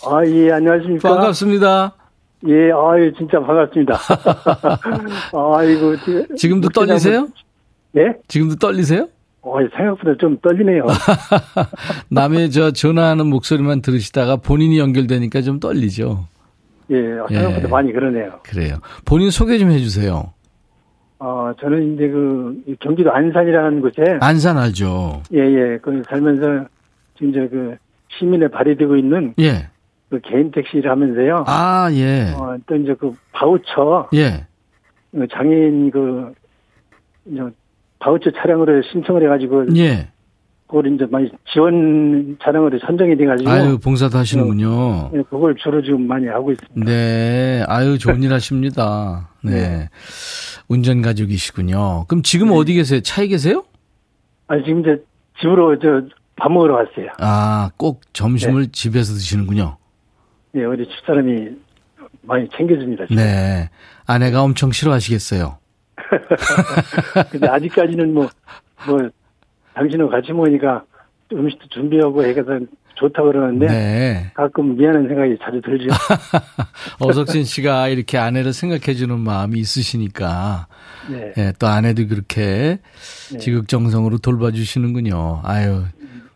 아, 0.06 0.24
예, 0.26 0.52
안녕하십니까. 0.52 1.08
반갑습니다. 1.08 1.94
예, 2.46 2.70
아유, 2.70 3.12
진짜 3.16 3.40
반갑습니다. 3.40 3.98
아이고. 5.56 5.96
지금도 6.36 6.68
떨리세요? 6.68 7.28
예? 7.96 8.12
지금도 8.28 8.56
떨리세요? 8.56 9.08
어, 9.42 9.56
생각보다 9.76 10.14
좀 10.20 10.38
떨리네요. 10.40 10.86
남의 12.10 12.52
저 12.52 12.70
전화하는 12.70 13.26
목소리만 13.26 13.82
들으시다가 13.82 14.36
본인이 14.36 14.78
연결되니까 14.78 15.40
좀 15.42 15.58
떨리죠. 15.58 16.28
예, 16.90 16.96
생각보다 17.28 17.62
예. 17.64 17.66
많이 17.66 17.92
그러네요. 17.92 18.40
그래요. 18.44 18.76
본인 19.04 19.30
소개 19.30 19.58
좀 19.58 19.70
해주세요. 19.70 20.33
어, 21.18 21.52
저는 21.60 21.94
이제 21.94 22.08
그 22.08 22.62
경기도 22.80 23.12
안산이라는 23.12 23.80
곳에 23.80 24.18
안산 24.20 24.58
알죠. 24.58 25.22
예, 25.32 25.38
예. 25.38 25.78
그 25.80 26.02
살면서 26.08 26.66
지금 27.16 27.32
저그 27.32 27.76
시민에 28.18 28.48
발휘되고 28.48 28.96
있는 28.96 29.34
예. 29.38 29.68
그 30.10 30.20
개인 30.20 30.50
택시를 30.50 30.90
하면서요. 30.90 31.44
아, 31.46 31.88
예. 31.92 32.32
어, 32.36 32.56
또 32.66 32.76
이제 32.76 32.94
그 32.94 33.12
바우처 33.32 34.10
예. 34.14 34.46
그 35.12 35.26
장애인 35.28 35.90
그 35.90 36.32
바우처 38.00 38.30
차량으로 38.32 38.82
신청을 38.92 39.22
해 39.22 39.28
가지고 39.28 39.66
예. 39.76 40.08
그걸 40.66 40.92
이제 40.92 41.06
많이 41.10 41.30
지원 41.52 42.36
차량으로 42.42 42.78
선정이 42.80 43.16
돼 43.16 43.26
가지고 43.26 43.50
아유, 43.50 43.78
봉사도 43.78 44.18
하시는군요. 44.18 45.10
예, 45.14 45.22
그걸 45.30 45.54
주로 45.56 45.82
지금 45.82 46.06
많이 46.06 46.26
하고 46.26 46.52
있습니다. 46.52 46.90
네. 46.90 47.62
아유, 47.68 47.98
좋은 47.98 48.22
일 48.22 48.32
하십니다. 48.32 49.28
네. 49.44 49.52
네. 49.52 49.88
운전 50.68 51.02
가족이시군요. 51.02 52.06
그럼 52.08 52.22
지금 52.22 52.48
네. 52.48 52.54
어디 52.56 52.74
계세요? 52.74 53.00
차에 53.00 53.26
계세요? 53.26 53.64
아니, 54.46 54.64
지금 54.64 54.80
이제 54.80 55.02
집으로 55.40 55.78
저 55.78 56.24
밥 56.36 56.50
먹으러 56.50 56.74
왔어요. 56.74 57.08
아, 57.18 57.70
꼭 57.76 58.00
점심을 58.12 58.64
네. 58.66 58.72
집에서 58.72 59.12
드시는군요. 59.14 59.76
네, 60.52 60.64
우리 60.64 60.86
집사람이 60.88 61.50
많이 62.22 62.48
챙겨줍니다. 62.56 63.04
지금. 63.06 63.16
네. 63.16 63.70
아내가 64.06 64.42
엄청 64.42 64.72
싫어하시겠어요. 64.72 65.58
근데 67.30 67.48
아직까지는 67.48 68.14
뭐, 68.14 68.28
뭐, 68.86 68.98
당신하고 69.74 70.10
같이 70.10 70.32
먹으니까 70.32 70.84
음식도 71.38 71.68
준비하고 71.68 72.24
해서 72.24 72.60
좋다고 72.96 73.32
그러는데 73.32 73.66
네. 73.66 74.30
가끔 74.34 74.76
미안한 74.76 75.08
생각이 75.08 75.36
자주 75.42 75.60
들죠. 75.62 75.88
어석진 77.00 77.44
씨가 77.44 77.88
이렇게 77.88 78.18
아내를 78.18 78.52
생각해 78.52 78.94
주는 78.94 79.18
마음이 79.18 79.58
있으시니까 79.58 80.68
네. 81.10 81.32
네, 81.36 81.52
또 81.58 81.66
아내도 81.66 82.06
그렇게 82.06 82.78
네. 83.32 83.38
지극정성으로 83.38 84.18
돌봐주시는군요. 84.18 85.40
아유 85.42 85.82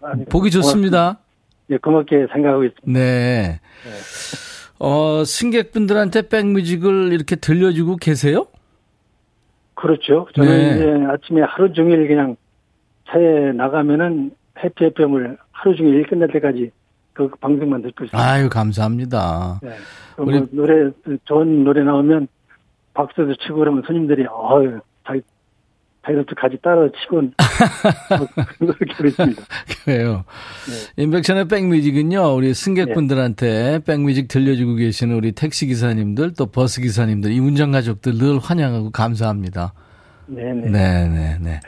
아니, 0.03 0.25
보기 0.25 0.51
좋습니다. 0.51 1.19
예, 1.71 1.77
고맙게 1.77 2.27
생각하고 2.33 2.65
있습니다. 2.65 2.99
네. 2.99 3.61
네. 3.85 3.91
어, 4.81 5.25
승객분들한테 5.25 6.29
백뮤직을 6.29 7.13
이렇게 7.13 7.37
들려주고 7.37 7.97
계세요? 7.97 8.47
그렇죠. 9.75 10.27
저는 10.35 10.51
네. 10.51 10.75
이제 10.75 11.07
아침에 11.09 11.43
하루 11.43 11.73
종일 11.73 12.09
그냥 12.09 12.37
차에 13.09 13.53
나가면은 13.53 14.33
해피 14.63 14.87
FM을 14.87 15.39
하루 15.53 15.77
종일 15.77 15.95
일 15.95 16.07
끝날 16.07 16.29
때까지 16.33 16.71
그 17.13 17.29
방송만 17.41 17.83
듣고 17.83 18.05
있습니다. 18.05 18.19
아유, 18.19 18.49
감사합니다. 18.49 19.61
네. 19.63 19.71
우리... 20.17 20.39
뭐 20.39 20.49
노래, 20.53 20.91
좋은 21.25 21.65
노래 21.65 21.83
나오면 21.83 22.29
박수도 22.95 23.35
치고 23.37 23.59
그러면 23.59 23.83
손님들이, 23.87 24.25
어유 24.25 24.81
자기, 25.07 25.21
자기들도 26.05 26.35
같이 26.37 26.57
따라 26.63 26.89
치고, 27.01 27.23
그렇게 28.59 28.95
그랬습니다. 28.97 29.43
그래요. 29.85 30.25
네. 30.97 31.03
인백션의 31.03 31.49
백뮤직은요, 31.49 32.35
우리 32.35 32.55
승객분들한테 32.55 33.47
네. 33.47 33.79
백뮤직 33.85 34.29
들려주고 34.29 34.77
계시는 34.77 35.17
우리 35.17 35.33
택시 35.33 35.67
기사님들, 35.67 36.35
또 36.35 36.47
버스 36.47 36.81
기사님들, 36.81 37.33
이 37.33 37.41
운전 37.41 37.73
가족들 37.73 38.15
늘 38.19 38.39
환영하고 38.39 38.91
감사합니다. 38.91 39.73
네네. 40.29 40.71
네네네. 40.71 41.61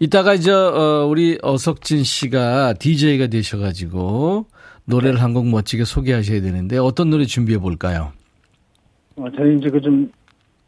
이따가 0.00 0.34
이제, 0.34 0.52
어, 0.52 1.06
우리 1.08 1.38
어석진 1.42 2.04
씨가 2.04 2.74
DJ가 2.74 3.26
되셔가지고 3.26 4.46
노래를 4.84 5.16
네. 5.16 5.20
한곡 5.20 5.48
멋지게 5.48 5.84
소개하셔야 5.84 6.40
되는데 6.40 6.78
어떤 6.78 7.10
노래 7.10 7.24
준비해 7.24 7.58
볼까요? 7.58 8.12
어, 9.16 9.26
저는 9.36 9.58
이제 9.58 9.70
그좀 9.70 10.10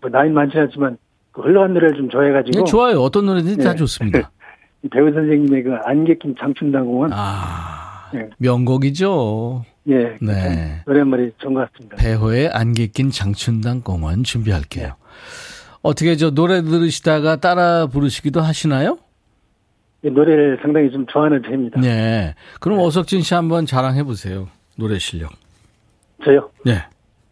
뭐 0.01 0.11
나이 0.11 0.29
많지 0.29 0.59
않지만 0.59 0.99
그 1.33 1.43
흘러간 1.43 1.75
노래를 1.75 1.97
좀 1.97 2.11
좋아해가지고. 2.11 2.65
네, 2.65 2.71
좋아요. 2.71 3.01
어떤 3.01 3.27
노래든지 3.27 3.59
네. 3.59 3.65
다 3.65 3.75
좋습니다. 3.75 4.31
배우 4.91 5.13
선생님의 5.13 5.63
그 5.63 5.75
안개 5.85 6.15
낀 6.17 6.35
장춘당공원. 6.39 7.11
아, 7.13 8.11
네. 8.13 8.31
명곡이죠. 8.39 9.65
예. 9.89 10.17
네. 10.21 10.83
노래말이 10.87 11.33
좋은 11.39 11.55
것 11.55 11.71
같습니다. 11.71 11.97
배호의 11.97 12.49
안개 12.49 12.89
낀 12.89 13.11
장춘당공원 13.11 14.25
준비할게요. 14.25 14.95
네. 15.83 15.89
어떻게 15.89 16.17
저 16.17 16.31
노래 16.31 16.63
들으시다가 16.63 17.37
따라 17.37 17.87
부르시기도 17.87 18.41
하시나요? 18.41 18.99
노래를 20.03 20.59
상당히 20.63 20.91
좀 20.91 21.07
좋아하는 21.07 21.43
편입니다. 21.43 21.81
네. 21.81 22.35
그럼 22.59 22.79
네. 22.79 22.85
어석진 22.85 23.23
씨 23.23 23.35
한번 23.35 23.67
자랑해 23.67 24.03
보세요. 24.03 24.49
노래 24.77 24.99
실력. 24.99 25.33
저요? 26.25 26.51
네. 26.65 26.83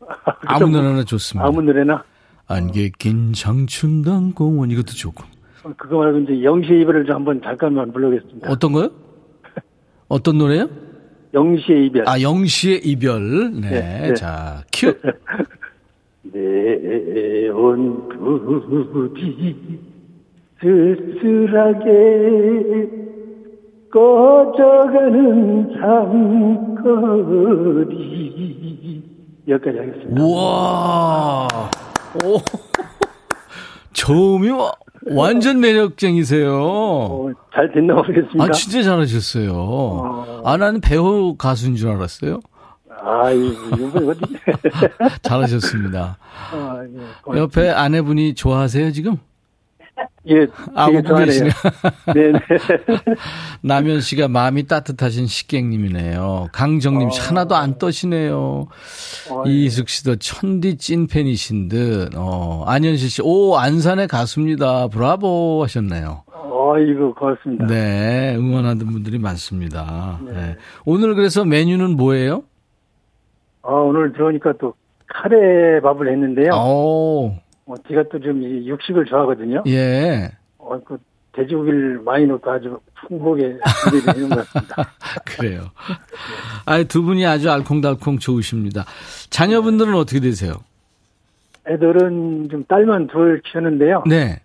아무 0.46 0.68
노래나 0.68 1.04
좋습니다. 1.04 1.46
아무 1.46 1.62
노래나? 1.62 2.02
안개 2.46 2.90
낀 2.98 3.32
장춘당 3.32 4.32
공원 4.32 4.70
이것도 4.70 4.92
좋고. 4.92 5.24
어, 5.64 5.72
그거 5.76 5.98
말고 5.98 6.18
이제 6.20 6.42
영시의 6.42 6.82
이별을 6.82 7.04
좀 7.04 7.16
한번 7.16 7.40
잠깐만 7.42 7.92
불러보겠습니다. 7.92 8.50
어떤 8.50 8.72
거요? 8.72 8.90
어떤 10.08 10.38
노래요? 10.38 10.68
영시의 11.34 11.86
이별. 11.86 12.08
아, 12.08 12.20
영시의 12.20 12.80
이별. 12.84 13.52
네. 13.52 13.70
네, 13.70 14.08
네. 14.08 14.14
자, 14.14 14.62
큐. 14.72 14.94
내온 16.38 18.08
부디 18.08 19.56
쓸쓸하게 20.60 21.88
꺼져가는 23.90 25.70
장거리 25.80 27.08
여기까지 29.48 29.78
하겠습니다. 29.78 30.22
우와 30.22 31.48
오 32.24 32.38
저음이 33.92 34.50
완전 35.10 35.60
매력쟁이세요. 35.60 36.58
어, 36.60 37.30
잘 37.54 37.72
됐나 37.72 37.94
모르겠습니다. 37.94 38.44
아 38.44 38.50
진짜 38.50 38.82
잘하셨어요. 38.82 39.52
어... 39.54 40.42
아 40.44 40.56
나는 40.58 40.80
배우 40.80 41.34
가수인 41.36 41.76
줄 41.76 41.88
알았어요. 41.90 42.40
아, 43.00 43.30
이거? 43.30 44.14
잘하셨습니다. 45.22 46.18
아, 46.52 46.80
예, 47.34 47.38
옆에 47.38 47.70
아내분이 47.70 48.34
좋아하세요 48.34 48.92
지금? 48.92 49.16
예, 50.30 50.46
아고 50.74 51.02
계시네요. 51.02 51.52
네네. 52.14 52.38
남현 53.62 54.00
씨가 54.00 54.28
마음이 54.28 54.66
따뜻하신 54.66 55.26
식객님이네요. 55.26 56.48
강정님 56.52 57.08
어... 57.08 57.10
하나도 57.10 57.56
안 57.56 57.78
떠시네요. 57.78 58.68
어, 59.30 59.42
예. 59.46 59.50
이숙 59.50 59.88
씨도 59.88 60.16
천디 60.16 60.76
찐팬이신 60.76 61.68
듯. 61.68 62.10
어, 62.14 62.64
안현실 62.66 63.10
씨, 63.10 63.22
오 63.22 63.56
안산의 63.56 64.08
가수입니다. 64.08 64.88
브라보 64.88 65.62
하셨네요. 65.64 66.24
어 66.50 66.78
이거 66.78 67.14
고맙습니다. 67.14 67.66
네, 67.66 68.34
응원하는 68.36 68.86
분들이 68.86 69.18
많습니다. 69.18 70.20
네. 70.24 70.32
네. 70.32 70.56
오늘 70.84 71.14
그래서 71.14 71.44
메뉴는 71.44 71.96
뭐예요? 71.96 72.42
아, 73.62 73.72
오늘 73.72 74.12
들어오니까 74.12 74.54
또 74.60 74.74
카레 75.06 75.80
밥을 75.80 76.08
했는데요. 76.10 76.50
오. 76.54 77.34
어, 77.66 77.74
제가 77.88 78.04
또 78.10 78.18
좀 78.18 78.42
육식을 78.42 79.04
좋아하거든요. 79.06 79.62
예. 79.66 80.30
어, 80.58 80.78
그 80.84 80.98
돼지고기를 81.32 82.00
많이 82.04 82.26
넣고 82.26 82.50
아주 82.50 82.78
풍부하게 83.08 83.58
준비되는 83.90 84.28
것 84.30 84.36
같습니다. 84.38 84.90
그래요. 85.24 85.70
아, 86.66 86.82
두 86.84 87.02
분이 87.02 87.24
아주 87.26 87.50
알콩달콩 87.50 88.18
좋으십니다. 88.18 88.84
자녀분들은 89.30 89.94
어떻게 89.94 90.20
되세요? 90.20 90.54
애들은 91.68 92.48
좀 92.50 92.64
딸만 92.64 93.08
둘 93.08 93.42
키우는데요. 93.42 94.04
네. 94.08 94.40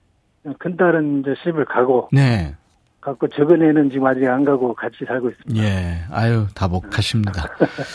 큰 0.59 0.75
딸은 0.75 1.21
이제 1.21 1.33
시집을 1.39 1.65
가고. 1.65 2.09
네. 2.11 2.53
갖고 3.03 3.27
적은 3.27 3.61
애는 3.61 3.89
지금 3.89 4.05
아직 4.07 4.25
안 4.27 4.45
가고 4.45 4.73
같이 4.73 5.05
살고 5.05 5.29
있습니다. 5.29 5.63
예. 5.63 6.03
아유, 6.09 6.47
다복하십니다. 6.55 7.49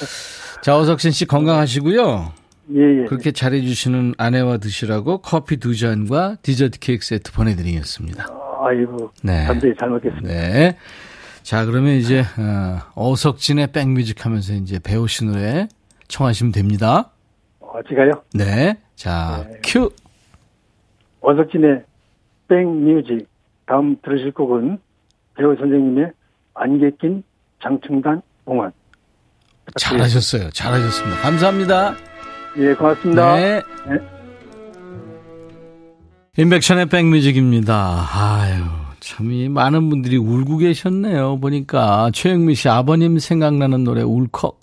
자, 0.62 0.77
어석신 0.77 1.12
씨 1.12 1.25
건강하시고요. 1.27 2.33
예, 2.75 2.81
예. 2.81 3.05
그렇게 3.07 3.33
잘해주시는 3.33 4.14
아내와 4.18 4.59
드시라고 4.59 5.18
커피 5.18 5.57
두 5.57 5.75
잔과 5.75 6.37
디저트 6.42 6.79
케이크 6.81 7.05
세트 7.05 7.33
보내드리겠습니다. 7.33 8.27
아이고. 8.61 9.11
네. 9.23 9.44
감사히 9.47 9.75
잘 9.79 9.88
먹겠습니다. 9.88 10.29
네. 10.29 10.77
자, 11.42 11.64
그러면 11.64 11.94
이제, 11.94 12.23
어, 12.94 13.14
석진의 13.16 13.68
백뮤직 13.73 14.27
하면서 14.27 14.53
이제 14.53 14.79
배우신 14.79 15.33
노래 15.33 15.68
청하시면 16.09 16.53
됩니다. 16.53 17.12
어, 17.61 17.81
제가요? 17.88 18.23
네. 18.35 18.77
자, 18.94 19.47
네. 19.49 19.61
큐. 19.64 19.90
어석진의 21.23 21.85
백뮤직. 22.49 23.27
다음 23.64 23.97
들으실 24.03 24.33
곡은 24.33 24.79
배호 25.38 25.55
선생님의 25.57 26.11
안개 26.55 26.90
낀 27.01 27.22
장충단 27.62 28.20
공원. 28.44 28.72
잘하셨어요. 29.77 30.51
잘하셨습니다. 30.51 31.20
감사합니다. 31.20 31.94
예, 32.57 32.74
고맙습니다. 32.74 33.37
네. 33.37 33.62
네. 33.88 33.98
임백천의 36.37 36.87
백뮤직입니다. 36.87 38.09
아유, 38.12 38.64
참, 39.01 39.31
이 39.33 39.48
많은 39.48 39.90
분들이 39.90 40.16
울고 40.16 40.59
계셨네요. 40.59 41.38
보니까. 41.40 42.11
최영미 42.12 42.55
씨 42.55 42.68
아버님 42.68 43.18
생각나는 43.18 43.85
노래 43.85 44.03
울컥. 44.03 44.61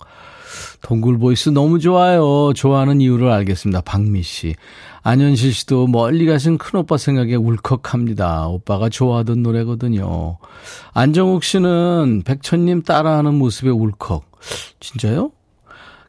동굴 0.82 1.18
voice 1.18 1.50
너무 1.50 1.78
좋아요. 1.78 2.52
좋아하는 2.54 3.00
이유를 3.00 3.30
알겠습니다. 3.30 3.80
박미 3.82 4.22
씨. 4.22 4.54
안현실 5.06 5.54
씨도 5.54 5.86
멀리 5.86 6.26
가신 6.26 6.58
큰오빠 6.58 6.96
생각에 6.96 7.36
울컥합니다. 7.36 8.48
오빠가 8.48 8.88
좋아하던 8.88 9.40
노래거든요. 9.40 10.38
안정욱 10.94 11.44
씨는 11.44 12.22
백천님 12.24 12.82
따라하는 12.82 13.34
모습에 13.34 13.70
울컥. 13.70 14.28
진짜요? 14.80 15.30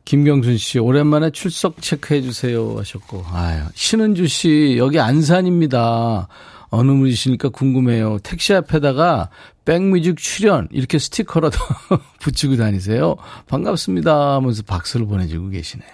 김경순 0.03 0.57
씨, 0.57 0.79
오랜만에 0.79 1.29
출석 1.29 1.79
체크해 1.79 2.23
주세요 2.23 2.75
하셨고, 2.75 3.23
아유, 3.31 3.65
신은주 3.75 4.25
씨, 4.25 4.77
여기 4.79 4.99
안산입니다. 4.99 6.27
어느 6.71 6.91
분이시니까 6.91 7.49
궁금해요. 7.49 8.17
택시 8.23 8.55
앞에다가 8.55 9.29
백뮤직 9.63 10.17
출연, 10.17 10.67
이렇게 10.71 10.97
스티커라도 10.97 11.59
붙이고 12.19 12.57
다니세요. 12.57 13.15
반갑습니다 13.45 14.33
하면서 14.33 14.63
박수를 14.63 15.05
보내주고 15.05 15.49
계시네요. 15.49 15.87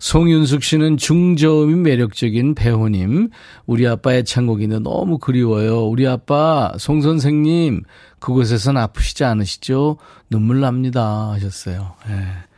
송윤숙 0.00 0.62
씨는 0.62 0.96
중저음이 0.96 1.74
매력적인 1.74 2.54
배우님. 2.54 3.30
우리 3.66 3.86
아빠의 3.86 4.24
창곡인데 4.24 4.80
너무 4.80 5.18
그리워요. 5.18 5.86
우리 5.86 6.06
아빠 6.06 6.72
송 6.78 7.00
선생님 7.00 7.82
그곳에선 8.18 8.76
아프시지 8.76 9.24
않으시죠? 9.24 9.96
눈물 10.30 10.60
납니다 10.60 11.30
하셨어요. 11.32 11.94
예. 12.10 12.48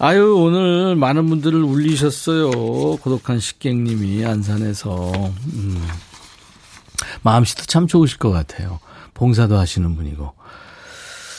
아유, 0.00 0.36
오늘 0.36 0.94
많은 0.94 1.28
분들을 1.28 1.60
울리셨어요. 1.60 2.50
고독한 2.98 3.40
식객님이 3.40 4.24
안산에서. 4.24 5.12
음. 5.54 5.84
마음씨도 7.22 7.64
참 7.64 7.88
좋으실 7.88 8.18
것 8.18 8.30
같아요. 8.30 8.78
봉사도 9.14 9.56
하시는 9.56 9.96
분이고. 9.96 10.32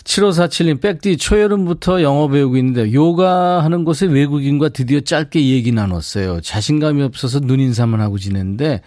7547님, 0.04 0.82
백디, 0.82 1.18
초여름부터 1.18 2.02
영어 2.02 2.28
배우고 2.28 2.58
있는데, 2.58 2.94
요가 2.94 3.64
하는 3.64 3.84
곳에 3.84 4.06
외국인과 4.06 4.70
드디어 4.70 5.00
짧게 5.00 5.50
얘기 5.50 5.72
나눴어요. 5.72 6.42
자신감이 6.42 7.02
없어서 7.04 7.40
눈인사만 7.40 8.02
하고 8.02 8.18
지냈는데, 8.18 8.82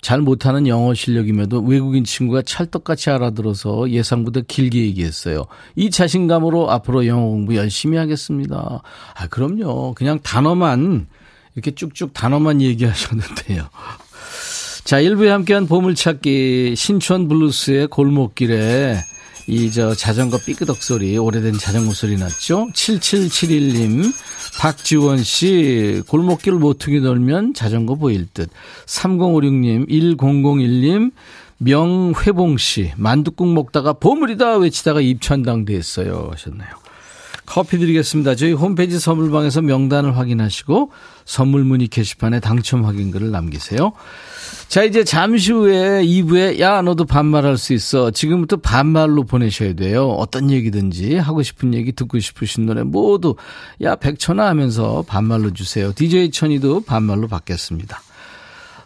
잘 0.00 0.20
못하는 0.20 0.66
영어 0.66 0.94
실력임에도 0.94 1.60
외국인 1.60 2.04
친구가 2.04 2.42
찰떡같이 2.42 3.10
알아들어서 3.10 3.90
예상보다 3.90 4.40
길게 4.46 4.78
얘기했어요. 4.80 5.44
이 5.76 5.90
자신감으로 5.90 6.70
앞으로 6.70 7.06
영어 7.06 7.26
공부 7.26 7.54
열심히 7.54 7.98
하겠습니다. 7.98 8.80
아, 9.14 9.26
그럼요. 9.28 9.94
그냥 9.94 10.20
단어만, 10.22 11.06
이렇게 11.54 11.72
쭉쭉 11.72 12.14
단어만 12.14 12.62
얘기하셨는데요. 12.62 13.68
자, 14.84 15.00
1부에 15.00 15.28
함께한 15.28 15.66
보물찾기 15.66 16.74
신촌 16.76 17.28
블루스의 17.28 17.88
골목길에 17.88 18.96
이 19.46 19.70
저 19.70 19.94
자전거 19.94 20.38
삐끄덕 20.38 20.82
소리, 20.82 21.18
오래된 21.18 21.58
자전거 21.58 21.92
소리 21.92 22.16
났죠? 22.16 22.68
7771님, 22.72 24.12
박지원 24.58 25.22
씨, 25.22 26.02
골목길 26.06 26.54
모퉁이 26.54 27.00
돌면 27.00 27.54
자전거 27.54 27.94
보일 27.94 28.26
듯. 28.32 28.48
3056님, 28.86 29.88
1001님, 29.88 31.12
명회봉 31.58 32.56
씨, 32.56 32.92
만두국 32.96 33.52
먹다가 33.52 33.92
보물이다 33.94 34.56
외치다가 34.56 35.00
입천당 35.00 35.64
됐어요. 35.64 36.30
하셨네요. 36.32 36.68
커피 37.46 37.78
드리겠습니다. 37.78 38.36
저희 38.36 38.52
홈페이지 38.52 38.98
선물방에서 38.98 39.60
명단을 39.60 40.16
확인하시고 40.16 40.90
선물 41.26 41.64
문의 41.64 41.88
게시판에 41.88 42.40
당첨 42.40 42.86
확인글을 42.86 43.30
남기세요. 43.30 43.92
자, 44.74 44.82
이제 44.82 45.04
잠시 45.04 45.52
후에 45.52 46.02
2부에 46.02 46.58
야, 46.58 46.82
너도 46.82 47.04
반말할 47.04 47.58
수 47.58 47.74
있어. 47.74 48.10
지금부터 48.10 48.56
반말로 48.56 49.22
보내셔야 49.22 49.74
돼요. 49.74 50.08
어떤 50.08 50.50
얘기든지 50.50 51.14
하고 51.14 51.44
싶은 51.44 51.74
얘기 51.74 51.92
듣고 51.92 52.18
싶으신 52.18 52.66
노래 52.66 52.82
모두 52.82 53.36
야, 53.82 53.94
백천아 53.94 54.44
하면서 54.48 55.04
반말로 55.06 55.52
주세요. 55.52 55.92
DJ 55.94 56.32
천이도 56.32 56.80
반말로 56.80 57.28
받겠습니다. 57.28 58.02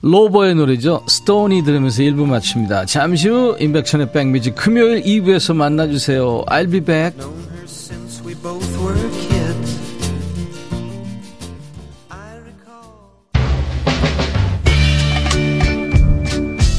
로버의 0.03 0.57
노래죠. 0.57 1.07
스톤이 1.09 1.65
들으면서 1.65 2.03
1부 2.03 2.27
마칩니다. 2.27 2.85
잠시 2.85 3.31
후 3.31 3.57
인백천의 3.59 4.13
백뮤직 4.13 4.57
금요일 4.57 5.03
2부에서 5.03 5.57
만나주세요. 5.57 6.45
I'll 6.49 6.71
be 6.71 6.81
back. 6.81 7.19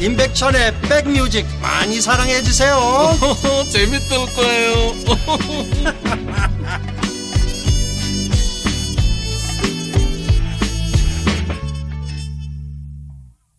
임백천의 0.00 0.74
백뮤직 0.82 1.46
많이 1.62 2.00
사랑해 2.00 2.42
주세요. 2.42 2.76
재밌을 3.70 4.18
거예요. 4.34 4.92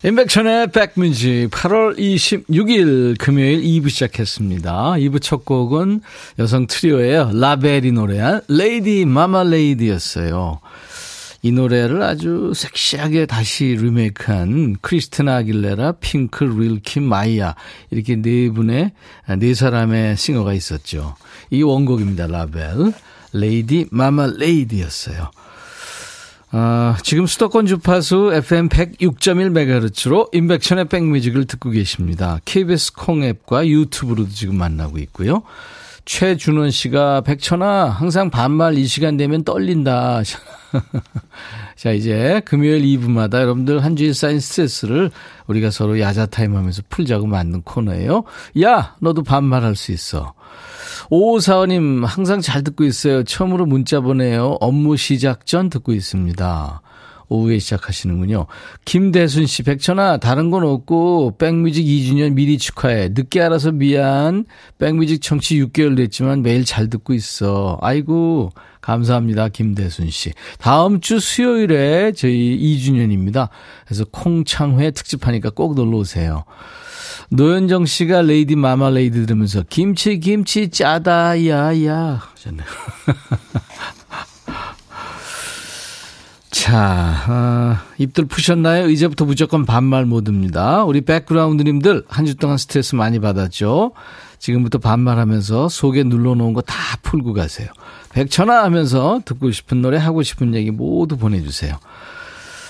임백천의 0.04 0.68
백뮤직 0.70 1.50
8월 1.50 1.98
26일 1.98 3.18
금요일 3.18 3.60
2부 3.62 3.90
시작했습니다. 3.90 4.92
2부 4.92 5.20
첫 5.20 5.44
곡은 5.44 6.02
여성 6.38 6.68
트리오예요. 6.68 7.32
LaBelle이 7.34 7.90
노래한 7.90 8.42
Lady 8.46 9.04
Marmalade였어요. 9.04 10.60
이 11.42 11.52
노래를 11.52 12.02
아주 12.02 12.52
섹시하게 12.54 13.26
다시 13.26 13.64
리메이크한 13.64 14.76
크리스티나 14.80 15.36
아길레라, 15.36 15.92
핑크, 16.00 16.44
릴킴, 16.44 17.04
마이야 17.04 17.54
이렇게 17.90 18.16
네 18.16 18.50
분의 18.50 18.92
네 19.38 19.54
사람의 19.54 20.16
singer가 20.16 20.52
있었죠. 20.52 21.14
이 21.50 21.62
원곡입니다. 21.62 22.26
LaBelle 22.26 22.92
Lady 23.32 23.86
Marmalade였어요. 23.90 25.30
아, 26.50 26.96
지금 27.02 27.26
수도권 27.26 27.66
주파수 27.66 28.30
FM 28.32 28.70
106.1MHz로 28.70 30.34
인백션의 30.34 30.86
백뮤직을 30.86 31.44
듣고 31.44 31.70
계십니다. 31.70 32.40
KBS 32.46 32.94
콩앱과 32.94 33.68
유튜브로도 33.68 34.30
지금 34.30 34.56
만나고 34.56 34.98
있고요. 34.98 35.42
최준원 36.06 36.70
씨가 36.70 37.20
백천아 37.20 37.90
항상 37.90 38.30
반말 38.30 38.78
이 38.78 38.86
시간 38.86 39.18
되면 39.18 39.44
떨린다. 39.44 40.22
자 41.76 41.92
이제 41.92 42.42
금요일 42.44 42.82
2부마다 42.82 43.40
여러분들 43.40 43.84
한 43.84 43.96
주일 43.96 44.14
쌓인 44.14 44.40
스트레스를 44.40 45.10
우리가 45.46 45.70
서로 45.70 45.98
야자 45.98 46.26
타임 46.26 46.56
하면서 46.56 46.82
풀자고 46.88 47.26
만든 47.26 47.62
코너예요. 47.62 48.24
야 48.62 48.96
너도 49.00 49.22
반말할 49.22 49.76
수 49.76 49.92
있어. 49.92 50.34
오사원님 51.10 52.04
항상 52.04 52.40
잘 52.40 52.62
듣고 52.62 52.84
있어요. 52.84 53.24
처음으로 53.24 53.66
문자 53.66 54.00
보내요. 54.00 54.56
업무 54.60 54.96
시작 54.96 55.46
전 55.46 55.70
듣고 55.70 55.92
있습니다. 55.92 56.82
오후에 57.28 57.58
시작하시는군요. 57.58 58.46
김대순 58.84 59.46
씨, 59.46 59.62
백천아, 59.62 60.18
다른 60.18 60.50
건 60.50 60.64
없고, 60.64 61.36
백뮤직 61.38 61.84
2주년 61.84 62.34
미리 62.34 62.58
축하해. 62.58 63.10
늦게 63.10 63.40
알아서 63.42 63.72
미안. 63.72 64.44
백뮤직 64.78 65.20
청취 65.22 65.62
6개월 65.64 65.96
됐지만 65.96 66.42
매일 66.42 66.64
잘 66.64 66.88
듣고 66.88 67.14
있어. 67.14 67.78
아이고, 67.80 68.50
감사합니다. 68.80 69.48
김대순 69.48 70.10
씨. 70.10 70.32
다음 70.58 71.00
주 71.00 71.20
수요일에 71.20 72.12
저희 72.12 72.58
2주년입니다. 72.58 73.48
그래서 73.84 74.04
콩창회 74.10 74.90
특집하니까 74.92 75.50
꼭 75.50 75.74
놀러 75.74 75.98
오세요. 75.98 76.44
노현정 77.30 77.84
씨가 77.84 78.22
Lady 78.22 78.56
Marmalade 78.56 79.26
들으면서 79.26 79.62
김치 79.68 80.18
김치 80.18 80.70
짜다 80.70 81.46
야야 81.46 82.22
하셨네요. 82.34 82.66
자, 86.50 87.24
어, 87.28 87.76
입들 87.98 88.24
푸셨나요? 88.24 88.88
이제부터 88.88 89.26
무조건 89.26 89.66
반말 89.66 90.06
모드입니다. 90.06 90.84
우리 90.84 91.02
백그라운드님들 91.02 92.04
한 92.08 92.24
주 92.26 92.36
동안 92.36 92.56
스트레스 92.56 92.94
많이 92.94 93.18
받았죠? 93.18 93.92
지금부터 94.38 94.78
반말하면서 94.78 95.68
속에 95.68 96.04
눌러놓은 96.04 96.54
거 96.54 96.62
다 96.62 96.74
풀고 97.02 97.34
가세요. 97.34 97.68
백천아 98.12 98.62
하면서 98.64 99.20
듣고 99.24 99.50
싶은 99.50 99.82
노래 99.82 99.98
하고 99.98 100.22
싶은 100.22 100.54
얘기 100.54 100.70
모두 100.70 101.16
보내주세요. 101.18 101.76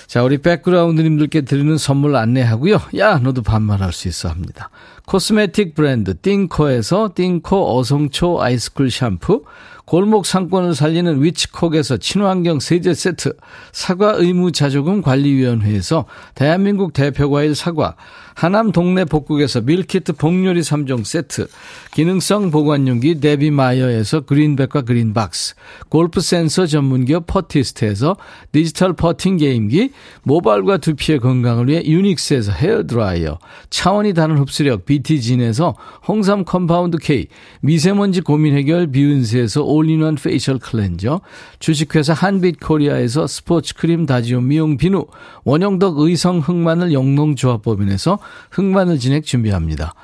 자, 0.08 0.22
우리 0.24 0.38
백그라운드님들께 0.38 1.42
드리는 1.42 1.76
선물 1.78 2.16
안내하고요. 2.16 2.80
야, 2.96 3.18
너도 3.18 3.42
반말할 3.42 3.92
수 3.92 4.08
있어 4.08 4.28
합니다. 4.28 4.70
코스메틱 5.06 5.74
브랜드 5.74 6.18
띵코에서 6.18 7.10
띵코 7.14 7.78
어성초 7.78 8.42
아이스쿨 8.42 8.90
샴푸, 8.90 9.44
골목 9.88 10.26
상권을 10.26 10.74
살리는 10.74 11.22
위치콕에서 11.22 11.96
친환경 11.96 12.60
세제 12.60 12.92
세트, 12.92 13.32
사과 13.72 14.12
의무 14.16 14.52
자조금 14.52 15.00
관리위원회에서 15.00 16.04
대한민국 16.34 16.92
대표 16.92 17.30
과일 17.30 17.54
사과, 17.54 17.96
하남 18.38 18.70
동네 18.70 19.04
복국에서 19.04 19.62
밀키트 19.62 20.12
복요리 20.12 20.60
3종 20.60 21.04
세트, 21.04 21.48
기능성 21.90 22.52
보관용기 22.52 23.18
데비마이어에서 23.18 24.20
그린백과 24.20 24.82
그린박스, 24.82 25.56
골프 25.88 26.20
센서 26.20 26.66
전문기업 26.66 27.26
퍼티스트에서 27.26 28.16
디지털 28.52 28.92
퍼팅 28.92 29.38
게임기, 29.38 29.90
모발과 30.22 30.76
두피의 30.76 31.18
건강을 31.18 31.66
위해 31.66 31.82
유닉스에서 31.84 32.52
헤어드라이어, 32.52 33.40
차원이 33.70 34.14
다른 34.14 34.38
흡수력 34.38 34.84
BT진에서 34.84 35.74
홍삼 36.06 36.44
compound 36.44 36.98
K, 36.98 37.26
미세먼지 37.60 38.20
고민 38.20 38.56
해결 38.56 38.86
비은세에서 38.86 39.64
all-in-one 39.64 40.14
facial 40.14 40.60
cleanser, 40.60 41.22
주식회사 41.58 42.12
한빛코리아에서 42.12 43.26
스포츠 43.26 43.74
크림 43.74 44.06
다지온 44.06 44.46
미용 44.46 44.76
비누, 44.76 45.06
원형덕 45.42 45.98
의성 45.98 46.38
흑마늘 46.38 46.92
영농조합법인에서 46.92 48.27
흑마늘 48.50 48.98
진액 48.98 49.24
준비합니다. 49.24 49.94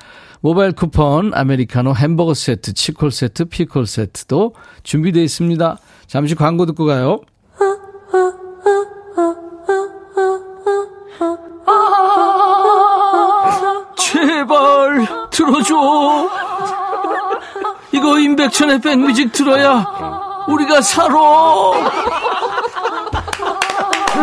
모바일 0.41 0.73
쿠폰, 0.73 1.31
아메리카노 1.33 1.95
햄버거 1.95 2.33
세트, 2.33 2.73
치콜 2.73 3.11
세트, 3.11 3.45
피콜 3.45 3.87
세트도 3.87 4.53
준비되어 4.83 5.23
있습니다. 5.23 5.77
잠시 6.07 6.35
광고 6.35 6.65
듣고 6.67 6.85
가요. 6.85 7.21
제발 13.97 15.07
들어줘. 15.31 16.29
이거 17.91 18.19
임백천의 18.19 18.81
백뮤직 18.81 19.31
들어야 19.31 20.45
우리가 20.47 20.81
살아. 20.81 21.15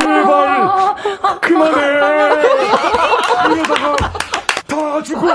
제발 0.01 0.92
그만해. 1.41 1.81
이러다가 3.53 3.97
다 4.67 5.03
죽어. 5.03 5.27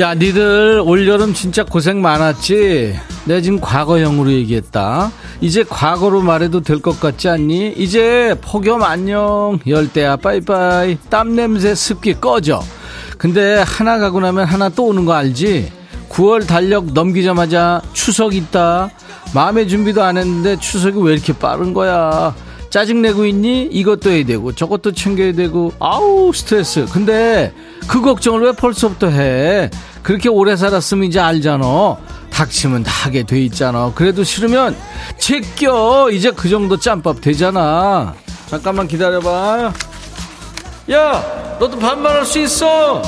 야, 0.00 0.12
니들 0.12 0.82
올여름 0.84 1.34
진짜 1.34 1.62
고생 1.64 2.02
많았지? 2.02 2.98
내가 3.26 3.40
지금 3.40 3.60
과거형으로 3.60 4.32
얘기했다. 4.32 5.12
이제 5.40 5.62
과거로 5.62 6.20
말해도 6.20 6.62
될 6.62 6.80
것 6.80 6.98
같지 6.98 7.28
않니? 7.28 7.74
이제 7.76 8.34
폭염 8.42 8.82
안녕, 8.82 9.58
열대야 9.66 10.16
빠이빠이, 10.16 10.98
땀 11.08 11.36
냄새 11.36 11.76
습기 11.76 12.14
꺼져. 12.20 12.60
근데 13.18 13.62
하나 13.64 13.98
가고 13.98 14.18
나면 14.18 14.46
하나 14.46 14.68
또 14.68 14.86
오는 14.86 15.04
거 15.04 15.12
알지? 15.12 15.70
9월 16.08 16.46
달력 16.46 16.86
넘기자마자 16.92 17.80
추석 17.92 18.34
있다. 18.34 18.90
마음의 19.32 19.68
준비도 19.68 20.02
안 20.02 20.16
했는데 20.16 20.56
추석이 20.58 20.98
왜 21.02 21.12
이렇게 21.14 21.32
빠른 21.32 21.72
거야? 21.72 22.34
짜증내고 22.74 23.24
있니? 23.26 23.68
이것도 23.70 24.10
해야 24.10 24.26
되고 24.26 24.52
저것도 24.52 24.94
챙겨야 24.94 25.32
되고 25.32 25.72
아우 25.78 26.32
스트레스. 26.34 26.84
근데 26.86 27.54
그 27.86 28.00
걱정을 28.00 28.40
왜 28.40 28.50
벌써부터 28.50 29.10
해? 29.10 29.70
그렇게 30.02 30.28
오래 30.28 30.56
살았으면 30.56 31.04
이제 31.04 31.20
알잖아. 31.20 31.96
닥치면 32.32 32.82
다 32.82 32.90
하게 32.90 33.22
돼 33.22 33.40
있잖아. 33.44 33.92
그래도 33.94 34.24
싫으면 34.24 34.74
제껴. 35.18 36.10
이제 36.10 36.32
그 36.32 36.48
정도 36.48 36.76
짬밥 36.76 37.20
되잖아. 37.20 38.12
잠깐만 38.48 38.88
기다려봐. 38.88 39.72
야 40.90 41.56
너도 41.60 41.78
반말할 41.78 42.26
수 42.26 42.40
있어 42.40 43.00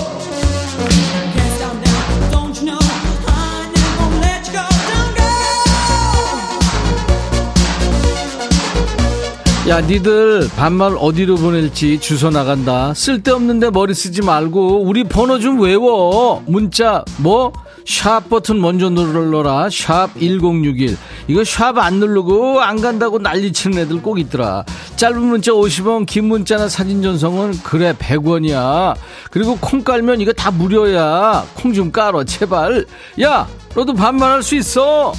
야, 9.69 9.81
니들 9.81 10.49
반말 10.57 10.95
어디로 10.97 11.35
보낼지 11.37 11.99
주소 11.99 12.31
나간다. 12.31 12.95
쓸데없는데 12.95 13.71
머리 13.71 13.95
쓰지 13.95 14.23
말고 14.23 14.85
우리 14.85 15.03
번호 15.03 15.41
좀 15.41 15.61
외워. 15.61 16.41
문자 16.47 17.05
뭐? 17.19 17.53
샵 17.85 18.29
버튼 18.29 18.61
먼저 18.61 18.89
눌러라. 18.91 19.69
샵 19.71 20.11
1061. 20.21 20.97
이거 21.27 21.43
샵 21.43 21.79
안 21.79 21.95
누르고 21.95 22.61
안 22.61 22.81
간다고 22.81 23.19
난리치는 23.19 23.79
애들 23.79 24.03
꼭 24.03 24.21
있더라. 24.21 24.65
짧은 24.95 25.21
문자 25.21 25.51
50원, 25.51 26.07
긴 26.07 26.27
문자나 26.27 26.69
사진 26.69 27.03
전송은 27.03 27.59
그래 27.65 27.93
100원이야. 27.99 28.95
그리고 29.33 29.59
콩 29.61 29.83
깔면 29.83 30.21
이거 30.21 30.33
다 30.33 30.53
무료야. 30.53 31.45
콩 31.55 31.73
좀 31.73 31.91
깔어 31.91 32.23
제발. 32.23 32.87
야, 33.21 33.49
너도 33.75 33.95
반말할 33.95 34.45
수 34.45 34.55
있어. 34.55 35.13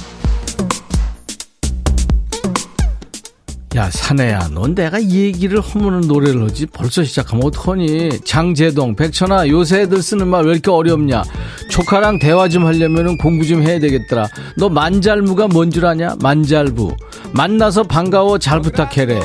야 3.76 3.90
사내야 3.90 4.48
넌 4.54 4.74
내가 4.74 4.98
이 4.98 5.24
얘기를 5.24 5.60
허무는 5.60 6.00
노래를 6.08 6.42
하지 6.44 6.64
벌써 6.66 7.04
시작하면 7.04 7.44
어떡하니 7.46 8.20
장재동 8.24 8.96
백천아 8.96 9.46
요새 9.48 9.82
애들 9.82 10.02
쓰는 10.02 10.26
말 10.26 10.46
왜 10.46 10.52
이렇게 10.52 10.70
어렵냐 10.70 11.22
조카랑 11.70 12.18
대화 12.18 12.48
좀 12.48 12.64
하려면 12.64 13.18
공부 13.18 13.44
좀 13.46 13.62
해야 13.62 13.78
되겠더라. 13.78 14.26
너 14.56 14.68
만잘무가 14.70 15.48
뭔 15.48 15.70
줄 15.70 15.84
아냐? 15.84 16.16
만잘부. 16.20 16.96
만나서 17.32 17.82
반가워 17.82 18.38
잘 18.38 18.60
부탁해래. 18.62 19.20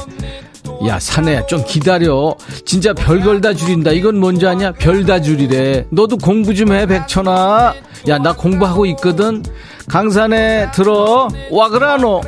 야, 0.85 0.99
사내야, 0.99 1.45
좀 1.45 1.63
기다려. 1.65 2.35
진짜 2.65 2.93
별걸 2.93 3.39
다 3.39 3.53
줄인다. 3.53 3.91
이건 3.91 4.19
뭔지 4.19 4.45
아냐? 4.45 4.73
별 4.73 5.05
다 5.05 5.21
줄이래. 5.21 5.85
너도 5.89 6.17
공부 6.17 6.53
좀 6.53 6.73
해, 6.73 6.85
백천아. 6.85 7.73
야, 8.09 8.17
나 8.17 8.33
공부하고 8.33 8.85
있거든. 8.87 9.41
강산에 9.87 10.69
들어. 10.73 11.29
와그라노. 11.49 12.21